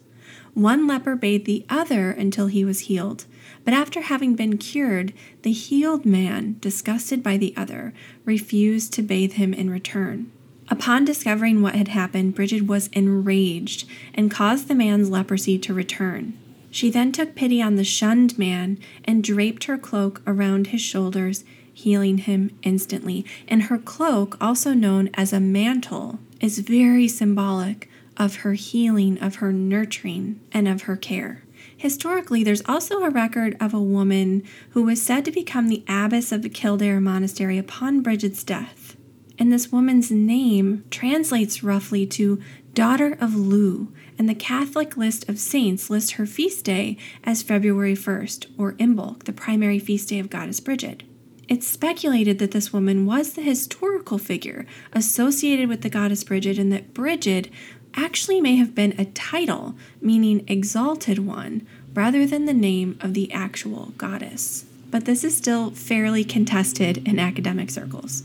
One 0.53 0.85
leper 0.85 1.15
bathed 1.15 1.45
the 1.45 1.65
other 1.69 2.11
until 2.11 2.47
he 2.47 2.65
was 2.65 2.81
healed. 2.81 3.25
But 3.63 3.73
after 3.73 4.01
having 4.01 4.35
been 4.35 4.57
cured, 4.57 5.13
the 5.43 5.51
healed 5.51 6.05
man, 6.05 6.57
disgusted 6.59 7.23
by 7.23 7.37
the 7.37 7.53
other, 7.55 7.93
refused 8.25 8.91
to 8.93 9.01
bathe 9.01 9.33
him 9.33 9.53
in 9.53 9.69
return. 9.69 10.31
Upon 10.67 11.05
discovering 11.05 11.61
what 11.61 11.75
had 11.75 11.89
happened, 11.89 12.35
Bridget 12.35 12.65
was 12.65 12.87
enraged 12.93 13.87
and 14.13 14.31
caused 14.31 14.67
the 14.67 14.75
man's 14.75 15.09
leprosy 15.09 15.59
to 15.59 15.73
return. 15.73 16.37
She 16.69 16.89
then 16.89 17.11
took 17.11 17.35
pity 17.35 17.61
on 17.61 17.75
the 17.75 17.83
shunned 17.83 18.37
man 18.39 18.77
and 19.03 19.23
draped 19.23 19.65
her 19.65 19.77
cloak 19.77 20.21
around 20.25 20.67
his 20.67 20.81
shoulders, 20.81 21.43
healing 21.73 22.19
him 22.19 22.51
instantly. 22.63 23.25
And 23.47 23.63
her 23.63 23.77
cloak, 23.77 24.37
also 24.39 24.73
known 24.73 25.09
as 25.13 25.33
a 25.33 25.41
mantle, 25.41 26.19
is 26.39 26.59
very 26.59 27.07
symbolic 27.09 27.89
of 28.21 28.35
her 28.37 28.53
healing, 28.53 29.17
of 29.17 29.37
her 29.37 29.51
nurturing, 29.51 30.39
and 30.51 30.67
of 30.67 30.83
her 30.83 30.95
care. 30.95 31.41
Historically, 31.75 32.43
there's 32.43 32.61
also 32.67 33.01
a 33.01 33.09
record 33.09 33.57
of 33.59 33.73
a 33.73 33.81
woman 33.81 34.43
who 34.69 34.83
was 34.83 35.01
said 35.01 35.25
to 35.25 35.31
become 35.31 35.67
the 35.67 35.83
abbess 35.89 36.31
of 36.31 36.43
the 36.43 36.49
Kildare 36.49 37.01
Monastery 37.01 37.57
upon 37.57 38.01
Bridget's 38.01 38.43
death. 38.43 38.95
And 39.39 39.51
this 39.51 39.71
woman's 39.71 40.11
name 40.11 40.83
translates 40.91 41.63
roughly 41.63 42.05
to 42.05 42.39
daughter 42.75 43.17
of 43.19 43.35
Lugh, 43.35 43.87
and 44.19 44.29
the 44.29 44.35
Catholic 44.35 44.95
list 44.95 45.27
of 45.27 45.39
saints 45.39 45.89
lists 45.89 46.11
her 46.11 46.27
feast 46.27 46.63
day 46.63 46.97
as 47.23 47.41
February 47.41 47.95
1st, 47.95 48.51
or 48.55 48.73
Imbolc, 48.73 49.23
the 49.23 49.33
primary 49.33 49.79
feast 49.79 50.09
day 50.09 50.19
of 50.19 50.29
Goddess 50.29 50.59
Bridget. 50.59 51.01
It's 51.49 51.67
speculated 51.67 52.37
that 52.37 52.51
this 52.51 52.71
woman 52.71 53.07
was 53.07 53.33
the 53.33 53.41
historical 53.41 54.19
figure 54.19 54.67
associated 54.93 55.67
with 55.67 55.81
the 55.81 55.89
goddess 55.89 56.23
Bridget, 56.23 56.59
and 56.59 56.71
that 56.71 56.93
Bridget 56.93 57.49
actually 57.95 58.41
may 58.41 58.55
have 58.55 58.75
been 58.75 58.99
a 58.99 59.05
title 59.05 59.75
meaning 60.01 60.43
exalted 60.47 61.19
one 61.19 61.65
rather 61.93 62.25
than 62.25 62.45
the 62.45 62.53
name 62.53 62.97
of 63.01 63.13
the 63.13 63.31
actual 63.31 63.93
goddess. 63.97 64.65
But 64.89 65.05
this 65.05 65.23
is 65.23 65.35
still 65.35 65.71
fairly 65.71 66.23
contested 66.23 67.07
in 67.07 67.19
academic 67.19 67.69
circles. 67.69 68.23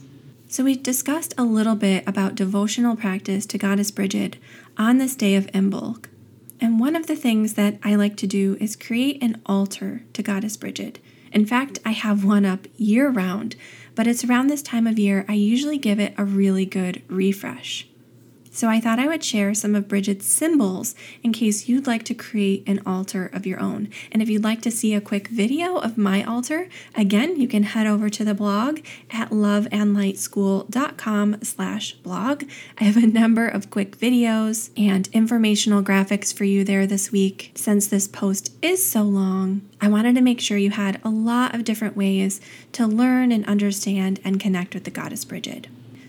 So, 0.48 0.64
we 0.64 0.76
discussed 0.76 1.34
a 1.36 1.42
little 1.44 1.74
bit 1.74 2.06
about 2.06 2.36
devotional 2.36 2.96
practice 2.96 3.46
to 3.46 3.58
Goddess 3.58 3.90
Bridget 3.90 4.36
on 4.78 4.98
this 4.98 5.16
day 5.16 5.34
of 5.34 5.48
Imbolc. 5.48 6.06
And 6.60 6.80
one 6.80 6.96
of 6.96 7.08
the 7.08 7.16
things 7.16 7.54
that 7.54 7.78
I 7.82 7.96
like 7.96 8.16
to 8.18 8.26
do 8.26 8.56
is 8.60 8.76
create 8.76 9.22
an 9.22 9.42
altar 9.44 10.02
to 10.12 10.22
Goddess 10.22 10.56
Bridget. 10.56 10.98
In 11.32 11.44
fact, 11.44 11.80
I 11.84 11.90
have 11.90 12.24
one 12.24 12.44
up 12.44 12.66
year 12.76 13.10
round, 13.10 13.56
but 13.94 14.06
it's 14.06 14.24
around 14.24 14.46
this 14.46 14.62
time 14.62 14.86
of 14.86 14.98
year 14.98 15.24
I 15.28 15.34
usually 15.34 15.78
give 15.78 15.98
it 15.98 16.14
a 16.16 16.24
really 16.24 16.64
good 16.64 17.02
refresh. 17.08 17.86
So 18.56 18.68
I 18.70 18.80
thought 18.80 18.98
I 18.98 19.06
would 19.06 19.22
share 19.22 19.52
some 19.52 19.74
of 19.74 19.86
Bridget's 19.86 20.24
symbols 20.24 20.94
in 21.22 21.34
case 21.34 21.68
you'd 21.68 21.86
like 21.86 22.04
to 22.04 22.14
create 22.14 22.66
an 22.66 22.80
altar 22.86 23.28
of 23.34 23.44
your 23.44 23.60
own. 23.60 23.90
And 24.10 24.22
if 24.22 24.30
you'd 24.30 24.44
like 24.44 24.62
to 24.62 24.70
see 24.70 24.94
a 24.94 25.00
quick 25.02 25.28
video 25.28 25.76
of 25.76 25.98
my 25.98 26.24
altar, 26.24 26.70
again, 26.94 27.38
you 27.38 27.48
can 27.48 27.64
head 27.64 27.86
over 27.86 28.08
to 28.08 28.24
the 28.24 28.32
blog 28.32 28.78
at 29.10 29.28
loveandlightschool.com 29.28 31.42
slash 31.42 31.92
blog. 31.96 32.44
I 32.78 32.84
have 32.84 32.96
a 32.96 33.06
number 33.06 33.46
of 33.46 33.68
quick 33.68 33.98
videos 33.98 34.70
and 34.74 35.10
informational 35.12 35.82
graphics 35.82 36.32
for 36.32 36.44
you 36.44 36.64
there 36.64 36.86
this 36.86 37.12
week. 37.12 37.52
Since 37.56 37.88
this 37.88 38.08
post 38.08 38.54
is 38.62 38.82
so 38.82 39.02
long, 39.02 39.68
I 39.82 39.88
wanted 39.88 40.14
to 40.14 40.22
make 40.22 40.40
sure 40.40 40.56
you 40.56 40.70
had 40.70 40.98
a 41.04 41.10
lot 41.10 41.54
of 41.54 41.64
different 41.64 41.94
ways 41.94 42.40
to 42.72 42.86
learn 42.86 43.32
and 43.32 43.44
understand 43.44 44.18
and 44.24 44.40
connect 44.40 44.72
with 44.72 44.84
the 44.84 44.90
goddess 44.90 45.26
Bridget. 45.26 45.66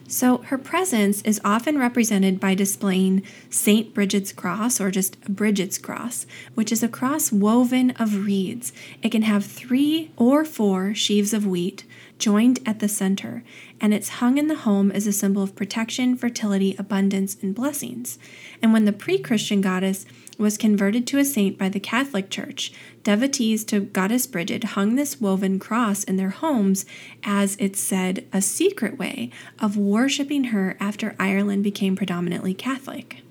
So, 0.09 0.37
her 0.37 0.57
presence 0.57 1.21
is 1.23 1.41
often 1.43 1.77
represented 1.77 2.39
by 2.39 2.55
displaying 2.55 3.23
St. 3.49 3.93
Bridget's 3.93 4.31
cross 4.31 4.79
or 4.79 4.89
just 4.89 5.19
Bridget's 5.25 5.77
cross, 5.77 6.25
which 6.55 6.71
is 6.71 6.81
a 6.81 6.87
cross 6.87 7.29
woven 7.29 7.91
of 7.91 8.25
reeds. 8.25 8.71
It 9.03 9.11
can 9.11 9.23
have 9.23 9.45
three 9.45 10.11
or 10.15 10.45
four 10.45 10.93
sheaves 10.93 11.33
of 11.33 11.45
wheat 11.45 11.83
joined 12.19 12.59
at 12.65 12.79
the 12.79 12.87
center, 12.87 13.43
and 13.81 13.93
it's 13.93 14.09
hung 14.09 14.37
in 14.37 14.47
the 14.47 14.55
home 14.55 14.91
as 14.91 15.07
a 15.07 15.11
symbol 15.11 15.43
of 15.43 15.55
protection, 15.55 16.15
fertility, 16.15 16.73
abundance, 16.79 17.35
and 17.41 17.53
blessings. 17.53 18.17
And 18.61 18.71
when 18.71 18.85
the 18.85 18.93
pre 18.93 19.17
Christian 19.17 19.59
goddess 19.59 20.05
was 20.37 20.57
converted 20.57 21.05
to 21.07 21.17
a 21.17 21.25
saint 21.25 21.57
by 21.57 21.67
the 21.67 21.79
Catholic 21.81 22.29
Church, 22.29 22.71
devotees 23.07 23.63
to 23.63 23.79
Goddess 23.79 24.27
Bridget 24.27 24.65
hung 24.75 24.95
this 24.95 25.21
woven 25.21 25.59
cross 25.59 26.03
in 26.03 26.17
their 26.17 26.31
homes 26.31 26.85
as 27.23 27.55
it 27.57 27.77
said 27.77 28.25
a 28.33 28.41
secret 28.41 28.99
way 28.99 29.31
of 29.59 29.77
worshiping 29.77 30.45
her 30.45 30.75
after 30.77 31.15
Ireland 31.17 31.63
became 31.63 31.95
predominantly 31.95 32.53
Catholic. 32.53 33.23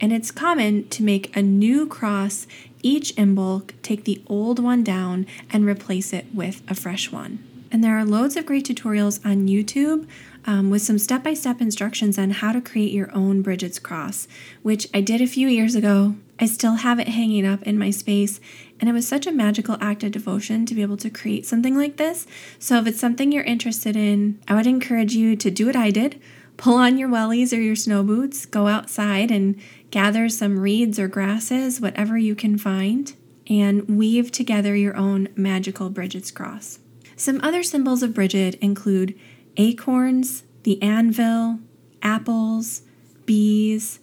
And 0.00 0.12
it's 0.12 0.30
common 0.30 0.88
to 0.90 1.02
make 1.02 1.36
a 1.36 1.42
new 1.42 1.88
cross 1.88 2.46
each 2.82 3.16
Imbolc, 3.16 3.72
take 3.82 4.04
the 4.04 4.22
old 4.28 4.60
one 4.60 4.84
down, 4.84 5.26
and 5.50 5.66
replace 5.66 6.12
it 6.12 6.26
with 6.32 6.62
a 6.68 6.76
fresh 6.76 7.10
one. 7.10 7.40
And 7.72 7.82
there 7.82 7.98
are 7.98 8.04
loads 8.04 8.36
of 8.36 8.46
great 8.46 8.66
tutorials 8.66 9.18
on 9.26 9.48
YouTube 9.48 10.06
um, 10.46 10.70
with 10.70 10.82
some 10.82 10.98
step 10.98 11.24
by 11.24 11.34
step 11.34 11.60
instructions 11.60 12.16
on 12.16 12.30
how 12.30 12.52
to 12.52 12.60
create 12.60 12.92
your 12.92 13.12
own 13.12 13.42
Bridget's 13.42 13.80
Cross, 13.80 14.28
which 14.62 14.86
I 14.94 15.00
did 15.00 15.20
a 15.20 15.26
few 15.26 15.48
years 15.48 15.74
ago. 15.74 16.14
I 16.38 16.46
still 16.46 16.74
have 16.74 16.98
it 17.00 17.08
hanging 17.08 17.46
up 17.46 17.62
in 17.62 17.78
my 17.78 17.90
space, 17.90 18.40
and 18.80 18.88
it 18.88 18.92
was 18.92 19.08
such 19.08 19.26
a 19.26 19.32
magical 19.32 19.76
act 19.80 20.02
of 20.04 20.12
devotion 20.12 20.66
to 20.66 20.74
be 20.74 20.82
able 20.82 20.96
to 20.98 21.10
create 21.10 21.46
something 21.46 21.76
like 21.76 21.96
this. 21.96 22.26
So, 22.58 22.78
if 22.78 22.86
it's 22.86 23.00
something 23.00 23.32
you're 23.32 23.44
interested 23.44 23.96
in, 23.96 24.40
I 24.46 24.54
would 24.54 24.66
encourage 24.66 25.14
you 25.14 25.36
to 25.36 25.50
do 25.50 25.66
what 25.66 25.76
I 25.76 25.90
did 25.90 26.20
pull 26.56 26.74
on 26.76 26.98
your 26.98 27.08
wellies 27.08 27.52
or 27.52 27.60
your 27.60 27.76
snow 27.76 28.02
boots, 28.02 28.46
go 28.46 28.66
outside 28.66 29.30
and 29.30 29.60
gather 29.90 30.28
some 30.28 30.58
reeds 30.58 30.98
or 30.98 31.08
grasses, 31.08 31.80
whatever 31.80 32.16
you 32.16 32.34
can 32.34 32.58
find, 32.58 33.14
and 33.48 33.88
weave 33.88 34.32
together 34.32 34.74
your 34.74 34.96
own 34.96 35.28
magical 35.36 35.90
Bridget's 35.90 36.30
cross. 36.30 36.78
Some 37.16 37.40
other 37.42 37.62
symbols 37.62 38.02
of 38.02 38.14
Bridget 38.14 38.56
include 38.56 39.18
acorns, 39.56 40.42
the 40.64 40.80
anvil, 40.82 41.60
apples, 42.02 42.82
bees, 43.24 44.00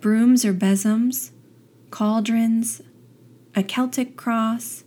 brooms 0.00 0.44
or 0.44 0.52
besoms, 0.52 1.32
cauldrons, 1.90 2.80
a 3.56 3.62
Celtic 3.62 4.16
cross, 4.16 4.84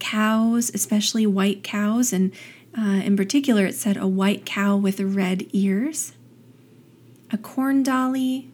cows, 0.00 0.70
especially 0.74 1.24
white 1.24 1.62
cows, 1.62 2.12
and 2.12 2.32
uh, 2.76 3.00
in 3.04 3.16
particular, 3.16 3.64
it 3.64 3.74
said 3.74 3.96
a 3.96 4.06
white 4.06 4.44
cow 4.44 4.76
with 4.76 5.00
red 5.00 5.46
ears, 5.52 6.12
a 7.30 7.38
corn 7.38 7.82
dolly, 7.82 8.50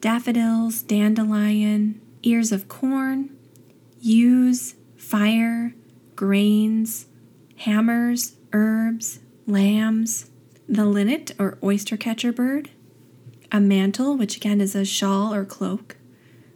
daffodils, 0.00 0.82
dandelion, 0.82 2.00
ears 2.22 2.50
of 2.52 2.68
corn, 2.68 3.30
ewes, 4.00 4.74
fire, 4.96 5.74
grains, 6.16 7.06
hammers, 7.58 8.36
herbs, 8.52 9.20
lambs, 9.46 10.30
the 10.68 10.84
linnet 10.84 11.32
or 11.38 11.58
oyster 11.62 11.96
catcher 11.96 12.32
bird, 12.32 12.70
a 13.52 13.60
mantle, 13.60 14.16
which 14.16 14.36
again 14.36 14.60
is 14.60 14.74
a 14.74 14.84
shawl 14.84 15.32
or 15.32 15.44
cloak, 15.44 15.96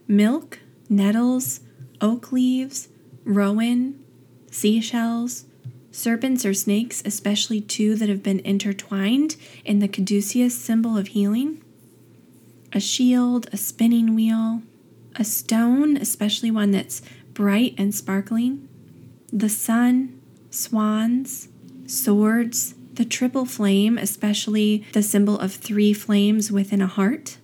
milk, 0.07 0.59
nettles, 0.89 1.61
oak 2.01 2.31
leaves, 2.31 2.89
rowan, 3.23 4.03
seashells, 4.49 5.45
serpents 5.91 6.45
or 6.45 6.53
snakes, 6.53 7.01
especially 7.05 7.61
two 7.61 7.95
that 7.95 8.09
have 8.09 8.23
been 8.23 8.39
intertwined 8.39 9.35
in 9.65 9.79
the 9.79 9.87
caduceus 9.87 10.57
symbol 10.57 10.97
of 10.97 11.09
healing, 11.09 11.61
a 12.73 12.79
shield, 12.79 13.47
a 13.51 13.57
spinning 13.57 14.15
wheel, 14.15 14.61
a 15.15 15.23
stone, 15.23 15.97
especially 15.97 16.49
one 16.49 16.71
that's 16.71 17.01
bright 17.33 17.75
and 17.77 17.93
sparkling, 17.93 18.67
the 19.31 19.49
sun, 19.49 20.19
swans, 20.49 21.49
swords, 21.85 22.75
the 22.93 23.05
triple 23.05 23.45
flame, 23.45 23.97
especially 23.97 24.85
the 24.93 25.03
symbol 25.03 25.37
of 25.39 25.53
three 25.53 25.93
flames 25.93 26.51
within 26.51 26.81
a 26.81 26.87
heart, 26.87 27.37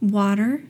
water, 0.00 0.64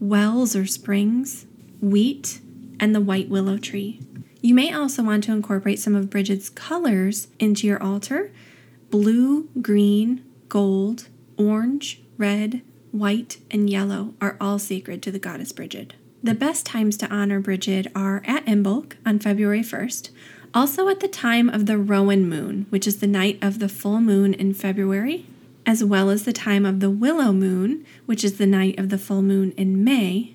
wells 0.00 0.54
or 0.54 0.66
springs, 0.66 1.46
wheat, 1.80 2.40
and 2.80 2.94
the 2.94 3.00
white 3.00 3.28
willow 3.28 3.58
tree. 3.58 4.00
You 4.40 4.54
may 4.54 4.72
also 4.72 5.02
want 5.02 5.24
to 5.24 5.32
incorporate 5.32 5.80
some 5.80 5.94
of 5.94 6.10
Bridget's 6.10 6.48
colors 6.48 7.28
into 7.38 7.66
your 7.66 7.82
altar 7.82 8.30
blue, 8.90 9.48
green, 9.60 10.24
gold, 10.48 11.08
orange, 11.36 12.00
red, 12.16 12.62
white, 12.90 13.38
and 13.50 13.68
yellow 13.68 14.14
are 14.20 14.36
all 14.40 14.58
sacred 14.58 15.02
to 15.02 15.10
the 15.10 15.18
goddess 15.18 15.52
Bridget. 15.52 15.92
The 16.22 16.34
best 16.34 16.64
times 16.66 16.96
to 16.98 17.14
honor 17.14 17.38
Bridget 17.38 17.86
are 17.94 18.22
at 18.26 18.46
Imbolc 18.46 18.94
on 19.04 19.18
February 19.18 19.60
1st, 19.60 20.10
also 20.54 20.88
at 20.88 21.00
the 21.00 21.08
time 21.08 21.48
of 21.48 21.66
the 21.66 21.78
Rowan 21.78 22.28
moon, 22.28 22.66
which 22.70 22.86
is 22.86 22.98
the 22.98 23.06
night 23.06 23.38
of 23.42 23.58
the 23.58 23.68
full 23.68 24.00
moon 24.00 24.34
in 24.34 24.54
February, 24.54 25.26
as 25.66 25.84
well 25.84 26.10
as 26.10 26.24
the 26.24 26.32
time 26.32 26.64
of 26.64 26.80
the 26.80 26.90
Willow 26.90 27.32
moon, 27.32 27.84
which 28.06 28.24
is 28.24 28.38
the 28.38 28.46
night 28.46 28.78
of 28.78 28.88
the 28.88 28.98
full 28.98 29.22
moon 29.22 29.52
in 29.52 29.84
May. 29.84 30.34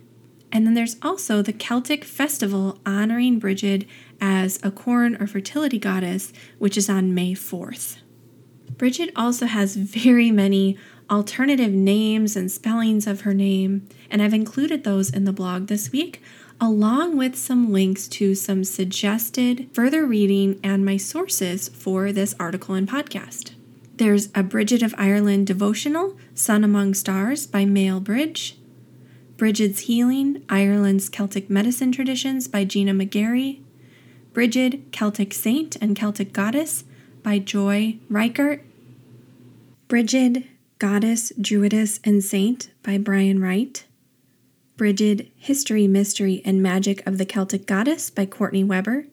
And 0.53 0.65
then 0.67 0.75
there's 0.75 0.97
also 1.01 1.41
the 1.41 1.51
Celtic 1.51 2.05
festival 2.05 2.79
honoring 2.85 3.39
Bridget 3.39 3.85
as 4.21 4.59
a 4.63 4.71
corn 4.71 5.21
or 5.21 5.27
fertility 5.27 5.79
goddess, 5.79 6.31
which 6.59 6.77
is 6.77 6.89
on 6.89 7.13
May 7.13 7.33
4th. 7.33 7.97
Bridget 8.77 9.11
also 9.15 9.47
has 9.47 9.75
very 9.75 10.31
many 10.31 10.77
alternative 11.09 11.71
names 11.71 12.35
and 12.35 12.51
spellings 12.51 13.07
of 13.07 13.21
her 13.21 13.33
name, 13.33 13.87
and 14.09 14.21
I've 14.21 14.33
included 14.33 14.83
those 14.83 15.09
in 15.09 15.25
the 15.25 15.33
blog 15.33 15.67
this 15.67 15.91
week 15.91 16.21
along 16.61 17.17
with 17.17 17.35
some 17.35 17.73
links 17.73 18.07
to 18.07 18.35
some 18.35 18.63
suggested 18.63 19.67
further 19.73 20.05
reading 20.05 20.59
and 20.63 20.85
my 20.85 20.95
sources 20.95 21.67
for 21.67 22.11
this 22.11 22.35
article 22.39 22.75
and 22.75 22.87
podcast. 22.87 23.51
There's 23.95 24.29
a 24.33 24.43
Bridget 24.43 24.81
of 24.81 24.95
Ireland 24.97 25.47
devotional, 25.47 26.17
Sun 26.33 26.63
Among 26.63 26.93
Stars 26.93 27.45
by 27.47 27.65
Mael 27.65 27.99
Brigde, 27.99 28.53
Bridget's 29.37 29.81
Healing, 29.81 30.43
Ireland's 30.47 31.09
Celtic 31.09 31.49
Medicine 31.49 31.91
Traditions 31.91 32.47
by 32.47 32.65
Gina 32.65 32.93
McGarry, 32.93 33.61
Bridget, 34.31 34.91
Celtic 34.91 35.33
Saint 35.33 35.75
and 35.77 35.95
Celtic 35.95 36.33
Goddess 36.33 36.83
by 37.23 37.39
Joy 37.39 37.97
Reichert, 38.09 38.63
Bridget, 39.87 40.43
Goddess, 40.79 41.31
Druidess, 41.39 41.99
and 42.03 42.23
Saint 42.23 42.69
by 42.83 42.97
Brian 42.97 43.39
Wright, 43.39 43.85
Bridget, 44.77 45.31
History, 45.37 45.87
Mystery, 45.87 46.41
and 46.43 46.61
Magic 46.61 47.05
of 47.07 47.17
the 47.17 47.25
Celtic 47.25 47.65
Goddess 47.65 48.09
by 48.09 48.25
Courtney 48.25 48.63
Weber. 48.63 49.05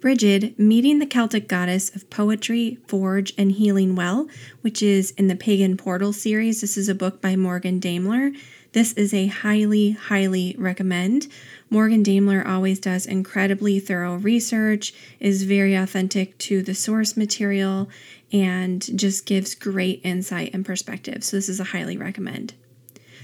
Bridget, 0.00 0.58
Meeting 0.58 0.98
the 0.98 1.04
Celtic 1.04 1.46
Goddess 1.46 1.94
of 1.94 2.08
Poetry, 2.08 2.78
Forge, 2.86 3.34
and 3.36 3.52
Healing 3.52 3.94
Well, 3.94 4.28
which 4.62 4.82
is 4.82 5.10
in 5.12 5.28
the 5.28 5.36
Pagan 5.36 5.76
Portal 5.76 6.14
series. 6.14 6.62
This 6.62 6.78
is 6.78 6.88
a 6.88 6.94
book 6.94 7.20
by 7.20 7.36
Morgan 7.36 7.78
Daimler. 7.78 8.32
This 8.72 8.94
is 8.94 9.12
a 9.12 9.26
highly, 9.26 9.90
highly 9.90 10.56
recommend. 10.56 11.28
Morgan 11.68 12.02
Daimler 12.02 12.42
always 12.48 12.80
does 12.80 13.04
incredibly 13.04 13.78
thorough 13.78 14.14
research, 14.14 14.94
is 15.18 15.42
very 15.42 15.74
authentic 15.74 16.38
to 16.38 16.62
the 16.62 16.74
source 16.74 17.14
material, 17.14 17.90
and 18.32 18.98
just 18.98 19.26
gives 19.26 19.54
great 19.54 20.00
insight 20.02 20.54
and 20.54 20.64
perspective. 20.64 21.22
So, 21.24 21.36
this 21.36 21.50
is 21.50 21.60
a 21.60 21.64
highly 21.64 21.98
recommend. 21.98 22.54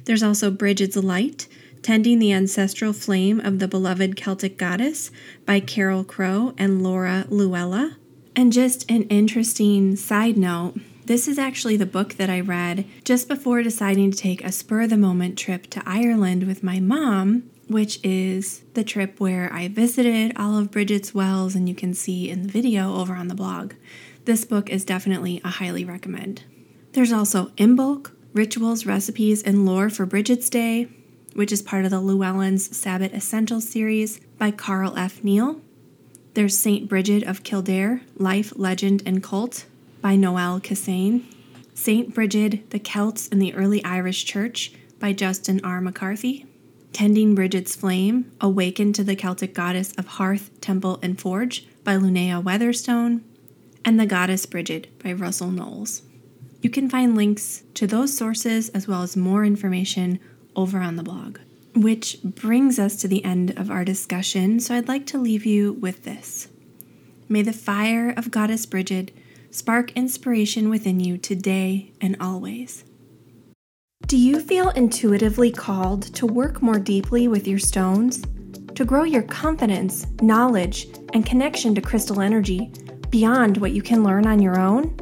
There's 0.04 0.22
also 0.22 0.50
Bridget's 0.50 0.96
Light, 0.96 1.48
Tending 1.86 2.18
the 2.18 2.32
Ancestral 2.32 2.92
Flame 2.92 3.38
of 3.38 3.60
the 3.60 3.68
Beloved 3.68 4.16
Celtic 4.16 4.58
Goddess 4.58 5.12
by 5.44 5.60
Cairelle 5.60 6.04
Crow 6.04 6.52
and 6.58 6.82
Laura 6.82 7.26
Louella. 7.30 7.94
And 8.34 8.52
just 8.52 8.90
an 8.90 9.04
interesting 9.04 9.94
side 9.94 10.36
note 10.36 10.80
this 11.04 11.28
is 11.28 11.38
actually 11.38 11.76
the 11.76 11.86
book 11.86 12.14
that 12.14 12.28
I 12.28 12.40
read 12.40 12.86
just 13.04 13.28
before 13.28 13.62
deciding 13.62 14.10
to 14.10 14.18
take 14.18 14.42
a 14.42 14.50
spur 14.50 14.82
of 14.82 14.90
the 14.90 14.96
moment 14.96 15.38
trip 15.38 15.68
to 15.68 15.82
Ireland 15.86 16.48
with 16.48 16.64
my 16.64 16.80
mom, 16.80 17.48
which 17.68 18.00
is 18.02 18.64
the 18.74 18.82
trip 18.82 19.20
where 19.20 19.48
I 19.52 19.68
visited 19.68 20.32
all 20.36 20.58
of 20.58 20.72
Bridget's 20.72 21.14
wells, 21.14 21.54
and 21.54 21.68
you 21.68 21.74
can 21.76 21.94
see 21.94 22.28
in 22.28 22.42
the 22.42 22.48
video 22.48 22.96
over 22.96 23.14
on 23.14 23.28
the 23.28 23.36
blog. 23.36 23.74
This 24.24 24.44
book 24.44 24.70
is 24.70 24.84
definitely 24.84 25.40
a 25.44 25.50
highly 25.50 25.84
recommend. 25.84 26.42
There's 26.94 27.12
also 27.12 27.50
Imbolc, 27.50 28.10
Rituals, 28.32 28.86
Recipes, 28.86 29.40
and 29.44 29.64
Lore 29.64 29.88
for 29.88 30.04
Bridget's 30.04 30.50
Day, 30.50 30.88
which 31.36 31.52
is 31.52 31.60
part 31.60 31.84
of 31.84 31.90
the 31.90 32.00
Llewellyn's 32.00 32.74
Sabbat 32.74 33.12
Essentials 33.12 33.68
series 33.68 34.20
by 34.38 34.50
Carl 34.50 34.96
F. 34.96 35.22
Neal. 35.22 35.60
There's 36.32 36.58
St. 36.58 36.88
Bridget 36.88 37.22
of 37.24 37.42
Kildare, 37.42 38.00
Life, 38.16 38.54
Legend, 38.56 39.02
and 39.04 39.22
Cult 39.22 39.66
by 40.00 40.16
Noel 40.16 40.60
Kissane. 40.60 41.24
St. 41.74 42.14
Bridget, 42.14 42.70
the 42.70 42.78
Celts 42.78 43.28
and 43.28 43.40
the 43.40 43.54
Early 43.54 43.84
Irish 43.84 44.24
Church 44.24 44.72
by 44.98 45.12
Justin 45.12 45.60
R. 45.62 45.82
McCarthy. 45.82 46.46
Tending 46.94 47.34
Bridget's 47.34 47.76
Flame, 47.76 48.32
Awakened 48.40 48.94
to 48.94 49.04
the 49.04 49.14
Celtic 49.14 49.52
Goddess 49.52 49.92
of 49.98 50.06
Hearth, 50.06 50.50
Temple, 50.62 50.98
and 51.02 51.20
Forge 51.20 51.66
by 51.84 51.96
Lunea 51.96 52.42
Weatherstone. 52.42 53.22
And 53.84 54.00
The 54.00 54.06
Goddess 54.06 54.46
Bridget 54.46 54.98
by 55.02 55.12
Russell 55.12 55.50
Knowles. 55.50 56.00
You 56.62 56.70
can 56.70 56.88
find 56.88 57.14
links 57.14 57.62
to 57.74 57.86
those 57.86 58.16
sources 58.16 58.70
as 58.70 58.88
well 58.88 59.02
as 59.02 59.16
more 59.16 59.44
information 59.44 60.18
over 60.56 60.80
on 60.80 60.96
the 60.96 61.02
blog. 61.02 61.38
Which 61.74 62.18
brings 62.22 62.78
us 62.78 62.96
to 62.96 63.08
the 63.08 63.24
end 63.24 63.56
of 63.58 63.70
our 63.70 63.84
discussion, 63.84 64.58
so 64.58 64.74
I'd 64.74 64.88
like 64.88 65.06
to 65.06 65.18
leave 65.18 65.44
you 65.44 65.74
with 65.74 66.04
this. 66.04 66.48
May 67.28 67.42
the 67.42 67.52
fire 67.52 68.14
of 68.16 68.30
Goddess 68.30 68.66
Bridget 68.66 69.10
spark 69.50 69.92
inspiration 69.92 70.68
within 70.70 71.00
you 71.00 71.18
today 71.18 71.92
and 72.00 72.16
always. 72.20 72.84
Do 74.06 74.16
you 74.16 74.40
feel 74.40 74.70
intuitively 74.70 75.50
called 75.50 76.02
to 76.14 76.26
work 76.26 76.62
more 76.62 76.78
deeply 76.78 77.28
with 77.28 77.48
your 77.48 77.58
stones? 77.58 78.22
To 78.74 78.84
grow 78.84 79.02
your 79.02 79.22
confidence, 79.22 80.06
knowledge, 80.20 80.86
and 81.12 81.26
connection 81.26 81.74
to 81.74 81.80
crystal 81.80 82.20
energy 82.20 82.70
beyond 83.10 83.56
what 83.56 83.72
you 83.72 83.82
can 83.82 84.04
learn 84.04 84.26
on 84.26 84.40
your 84.40 84.60
own? 84.60 84.94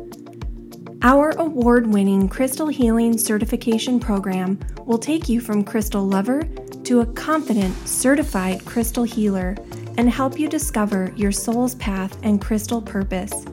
Our 1.04 1.30
award 1.32 1.86
winning 1.86 2.30
Crystal 2.30 2.68
Healing 2.68 3.18
Certification 3.18 4.00
Program 4.00 4.58
will 4.86 4.96
take 4.96 5.28
you 5.28 5.38
from 5.38 5.62
crystal 5.62 6.02
lover 6.02 6.44
to 6.84 7.02
a 7.02 7.06
confident, 7.12 7.76
certified 7.86 8.64
crystal 8.64 9.04
healer, 9.04 9.54
and 9.98 10.08
help 10.08 10.38
you 10.38 10.48
discover 10.48 11.12
your 11.14 11.30
soul's 11.30 11.74
path 11.74 12.18
and 12.22 12.40
crystal 12.40 12.80
purpose. 12.80 13.44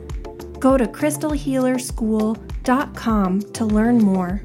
Go 0.60 0.78
to 0.78 0.86
crystalhealerschool.com 0.86 3.40
to 3.52 3.64
learn 3.66 3.98
more. 3.98 4.42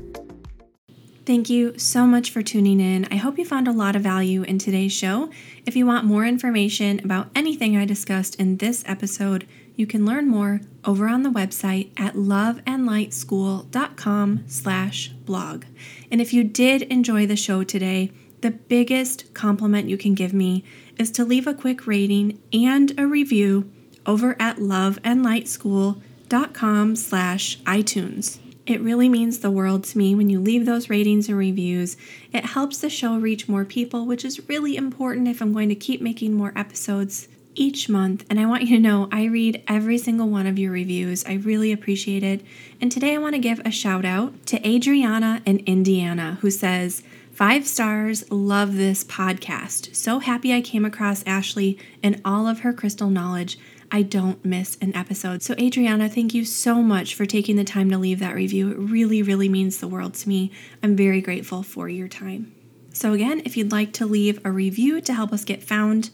Thank 1.26 1.50
you 1.50 1.78
so 1.78 2.06
much 2.06 2.30
for 2.30 2.42
tuning 2.42 2.82
in. 2.82 3.06
I 3.06 3.16
hope 3.16 3.38
you 3.38 3.46
found 3.46 3.70
a 3.70 3.74
lot 3.74 3.96
of 3.96 4.02
value 4.02 4.44
in 4.44 4.60
today's 4.60 4.92
show. 4.92 5.30
If 5.66 5.78
you 5.78 5.86
want 5.86 6.04
more 6.04 6.26
information 6.26 7.00
about 7.06 7.30
anything 7.34 7.78
I 7.78 7.86
discussed 7.86 8.36
in 8.36 8.58
this 8.58 8.84
episode, 8.86 9.48
you 9.78 9.88
can 9.88 10.06
learn 10.06 10.28
more 10.28 10.60
over 10.84 11.08
on 11.08 11.24
the 11.24 11.30
website 11.30 11.92
at 11.98 12.16
loveandlightschool.com 12.16 14.44
slash 14.48 15.08
blog. 15.10 15.64
And 16.12 16.20
if 16.20 16.34
you 16.34 16.44
did 16.44 16.82
enjoy 16.82 17.26
the 17.28 17.38
show 17.38 17.64
today, 17.64 18.12
the 18.42 18.52
biggest 18.52 19.34
compliment 19.34 19.88
you 19.88 19.98
can 19.98 20.14
give 20.16 20.34
me 20.34 20.66
is 20.98 21.10
to 21.12 21.24
leave 21.24 21.48
a 21.48 21.54
quick 21.54 21.88
rating 21.88 22.42
and 22.52 23.00
a 23.00 23.08
review 23.08 23.72
over 24.06 24.36
at 24.40 24.58
loveandlightschool.com 24.58 26.96
slash 26.96 27.60
iTunes. 27.62 28.40
It 28.66 28.82
really 28.82 29.08
means 29.08 29.40
the 29.40 29.52
world 29.52 29.86
to 29.86 29.98
me 29.98 30.14
when 30.14 30.30
you 30.30 30.42
leave 30.42 30.66
those 30.66 30.90
ratings 30.90 31.30
and 31.30 31.38
reviews. 31.38 31.96
It 32.34 32.48
helps 32.48 32.80
the 32.80 32.90
show 32.90 33.18
reach 33.18 33.48
more 33.48 33.64
people, 33.64 34.06
which 34.06 34.26
is 34.26 34.50
really 34.50 34.76
important 34.76 35.30
if 35.30 35.42
I'm 35.42 35.54
going 35.54 35.70
to 35.70 35.76
keep 35.76 36.02
making 36.02 36.34
more 36.34 36.52
episodes 36.56 37.30
each 37.58 37.90
month. 37.90 38.26
And 38.30 38.40
I 38.40 38.46
want 38.46 38.64
you 38.64 38.76
to 38.76 38.82
know 38.82 39.10
I 39.12 39.26
read 39.26 39.64
every 39.68 39.98
single 39.98 40.30
one 40.30 40.48
of 40.48 40.60
your 40.60 40.72
reviews. 40.72 41.26
I 41.26 41.34
really 41.34 41.72
appreciate 41.72 42.24
it. 42.24 42.42
And 42.80 42.92
today 42.92 43.16
I 43.16 43.20
want 43.20 43.36
to 43.36 43.40
give 43.40 43.60
a 43.66 43.72
shout 43.72 44.06
out 44.06 44.46
to 44.48 44.68
Adriana 44.68 45.42
in 45.46 45.60
Indiana 45.66 46.38
who 46.42 46.52
says, 46.52 47.04
Five 47.32 47.68
stars, 47.68 48.32
love 48.32 48.78
this 48.78 49.04
podcast. 49.04 49.96
So 49.96 50.20
happy 50.20 50.56
I 50.56 50.62
came 50.62 50.84
across 50.84 51.24
Ashley 51.28 51.78
and 52.02 52.20
all 52.26 52.48
of 52.48 52.62
her 52.62 52.74
crystal 52.74 53.12
knowledge. 53.12 53.60
I 53.92 54.02
don't 54.02 54.44
miss 54.44 54.78
an 54.82 54.96
episode. 54.96 55.44
So, 55.44 55.54
Adriana, 55.60 56.10
thank 56.10 56.34
you 56.34 56.44
so 56.44 56.82
much 56.82 57.16
for 57.16 57.26
taking 57.26 57.56
the 57.56 57.64
time 57.64 57.90
to 57.92 57.98
leave 57.98 58.20
that 58.20 58.36
review. 58.36 58.72
It 58.72 58.78
really, 58.78 59.22
really 59.22 59.48
means 59.48 59.78
the 59.78 59.88
world 59.88 60.16
to 60.16 60.30
me. 60.30 60.52
I'm 60.84 60.96
very 60.96 61.22
grateful 61.22 61.64
for 61.64 61.88
your 61.88 62.08
time. 62.08 62.54
So, 62.92 63.14
again, 63.14 63.44
if 63.46 63.56
you'd 63.56 63.72
like 63.72 63.94
to 63.94 64.06
leave 64.06 64.44
a 64.44 64.52
review 64.52 65.00
to 65.02 65.14
help 65.14 65.32
us 65.32 65.46
get 65.46 65.64
found 65.64 66.10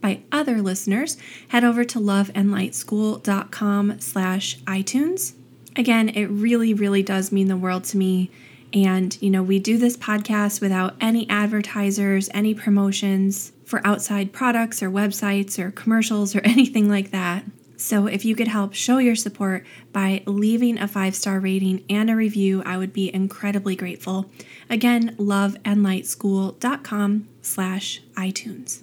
by 0.00 0.20
other 0.30 0.62
listeners, 0.62 1.16
head 1.48 1.64
over 1.64 1.84
to 1.84 1.98
loveandlightschool.com 1.98 4.00
slash 4.00 4.58
iTunes. 4.60 5.32
Again, 5.76 6.08
it 6.10 6.26
really, 6.26 6.72
really 6.74 7.02
does 7.02 7.32
mean 7.32 7.48
the 7.48 7.56
world 7.56 7.82
to 7.84 7.96
me. 7.96 8.30
And, 8.72 9.20
you 9.22 9.30
know, 9.30 9.42
we 9.42 9.58
do 9.58 9.76
this 9.78 9.96
podcast 9.96 10.60
without 10.60 10.94
any 11.00 11.28
advertisers, 11.30 12.28
any 12.34 12.52
promotions 12.54 13.52
for 13.64 13.80
outside 13.86 14.32
products 14.32 14.82
or 14.82 14.90
websites 14.90 15.58
or 15.58 15.70
commercials 15.70 16.36
or 16.36 16.40
anything 16.44 16.86
like 16.88 17.10
that. 17.12 17.44
So, 17.76 18.06
if 18.08 18.24
you 18.24 18.34
could 18.34 18.48
help 18.48 18.74
show 18.74 18.98
your 18.98 19.14
support 19.14 19.64
by 19.92 20.24
leaving 20.26 20.78
a 20.78 20.88
five 20.88 21.14
star 21.14 21.38
rating 21.38 21.84
and 21.88 22.10
a 22.10 22.16
review, 22.16 22.64
I 22.66 22.76
would 22.76 22.92
be 22.92 23.14
incredibly 23.14 23.76
grateful. 23.76 24.28
Again, 24.68 25.14
loveandlightschool.com 25.16 27.28
slash 27.40 28.02
iTunes. 28.16 28.82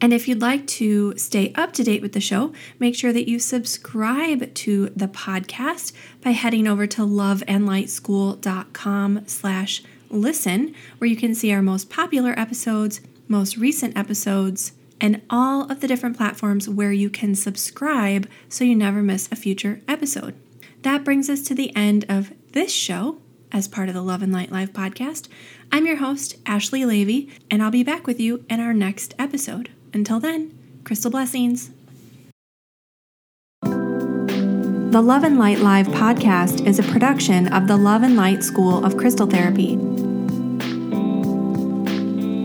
And 0.00 0.12
if 0.12 0.28
you'd 0.28 0.42
like 0.42 0.66
to 0.66 1.16
stay 1.16 1.52
up 1.54 1.72
to 1.72 1.82
date 1.82 2.02
with 2.02 2.12
the 2.12 2.20
show, 2.20 2.52
make 2.78 2.94
sure 2.94 3.12
that 3.12 3.28
you 3.28 3.38
subscribe 3.38 4.54
to 4.54 4.90
the 4.90 5.08
podcast 5.08 5.92
by 6.22 6.30
heading 6.30 6.68
over 6.68 6.86
to 6.86 7.02
loveandlightschool.com 7.02 9.26
slash 9.26 9.82
listen, 10.10 10.74
where 10.98 11.08
you 11.08 11.16
can 11.16 11.34
see 11.34 11.52
our 11.52 11.62
most 11.62 11.90
popular 11.90 12.38
episodes 12.38 13.00
most 13.28 13.56
recent 13.56 13.96
episodes, 13.96 14.72
and 15.00 15.20
all 15.28 15.70
of 15.70 15.80
the 15.80 15.88
different 15.88 16.16
platforms 16.16 16.68
where 16.68 16.92
you 16.92 17.10
can 17.10 17.34
subscribe 17.34 18.28
so 18.48 18.64
you 18.64 18.74
never 18.74 19.02
miss 19.02 19.30
a 19.30 19.36
future 19.36 19.80
episode. 19.86 20.34
That 20.82 21.04
brings 21.04 21.28
us 21.28 21.42
to 21.42 21.54
the 21.54 21.74
end 21.76 22.04
of 22.08 22.32
this 22.52 22.72
show 22.72 23.18
as 23.52 23.68
part 23.68 23.88
of 23.88 23.94
the 23.94 24.02
Love 24.02 24.22
and 24.22 24.32
Light 24.32 24.52
Live 24.52 24.72
podcast. 24.72 25.28
I'm 25.70 25.86
your 25.86 25.96
host, 25.96 26.36
Ashley 26.46 26.84
Leavy, 26.84 27.30
and 27.50 27.62
I'll 27.62 27.70
be 27.70 27.84
back 27.84 28.06
with 28.06 28.20
you 28.20 28.44
in 28.48 28.60
our 28.60 28.72
next 28.72 29.14
episode. 29.18 29.70
Until 29.96 30.20
then, 30.20 30.52
crystal 30.84 31.10
blessings. 31.10 31.70
The 33.62 35.02
Love 35.02 35.24
and 35.24 35.38
Light 35.38 35.60
Live 35.60 35.86
podcast 35.86 36.66
is 36.66 36.78
a 36.78 36.82
production 36.82 37.50
of 37.50 37.66
the 37.66 37.78
Love 37.78 38.02
and 38.02 38.14
Light 38.14 38.44
School 38.44 38.84
of 38.84 38.98
Crystal 38.98 39.26
Therapy. 39.26 39.76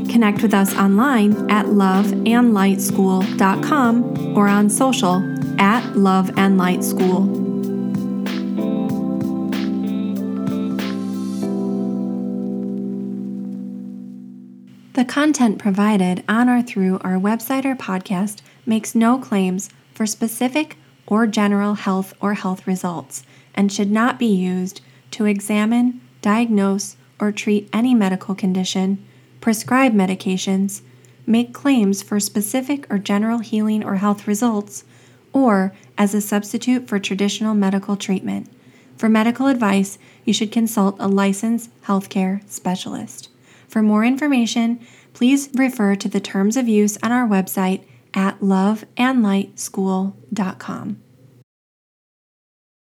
Connect 0.10 0.42
with 0.42 0.54
us 0.54 0.74
online 0.78 1.52
at 1.52 1.66
loveandlightschool.com 1.66 4.38
or 4.38 4.48
on 4.48 4.70
social 4.70 5.22
at 5.60 5.98
Love 5.98 6.32
and 6.38 6.58
Light 6.58 6.86
School. 6.86 7.41
The 15.02 15.06
content 15.06 15.58
provided 15.58 16.24
on 16.30 16.48
or 16.48 16.62
through 16.62 17.00
our 17.00 17.16
website 17.16 17.66
or 17.66 17.74
podcast 17.74 18.42
makes 18.68 18.94
no 18.94 19.18
claims 19.18 19.72
for 19.96 20.06
specific 20.06 20.78
or 21.08 21.26
general 21.26 21.74
health 21.74 22.14
or 22.22 22.36
health 22.36 22.68
results 22.68 23.24
and 23.56 23.74
should 23.74 23.90
not 23.90 24.20
be 24.20 24.28
used 24.28 24.82
to 25.10 25.26
examine, 25.26 26.02
diagnose, 26.22 26.98
or 27.20 27.32
treat 27.32 27.68
any 27.74 27.96
medical 27.96 28.36
condition 28.36 29.04
prescribe 29.40 29.96
medications, 29.96 30.84
make 31.26 31.52
claims 31.52 32.04
for 32.04 32.20
specific 32.20 32.86
or 32.94 33.00
general 33.00 33.40
healing 33.40 33.84
or 33.84 33.96
health 33.96 34.28
results, 34.28 34.84
or 35.34 35.74
as 35.98 36.14
a 36.14 36.22
substitute 36.22 36.88
for 36.88 37.00
traditional 37.00 37.56
medical 37.56 37.96
treatment. 37.96 38.48
For 38.98 39.10
medical 39.10 39.48
advice, 39.48 39.98
you 40.26 40.34
should 40.34 40.52
consult 40.52 40.96
a 41.00 41.08
licensed 41.08 41.72
healthcare 41.86 42.48
specialist. 42.48 43.31
For 43.72 43.82
more 43.82 44.04
information, 44.04 44.86
please 45.14 45.50
refer 45.56 45.96
to 45.96 46.10
the 46.10 46.20
terms 46.20 46.58
of 46.58 46.68
use 46.68 46.98
on 47.02 47.14
our 47.14 47.26
website 47.26 47.86
at 48.14 48.42
loveandlightschool.com. 48.42 51.02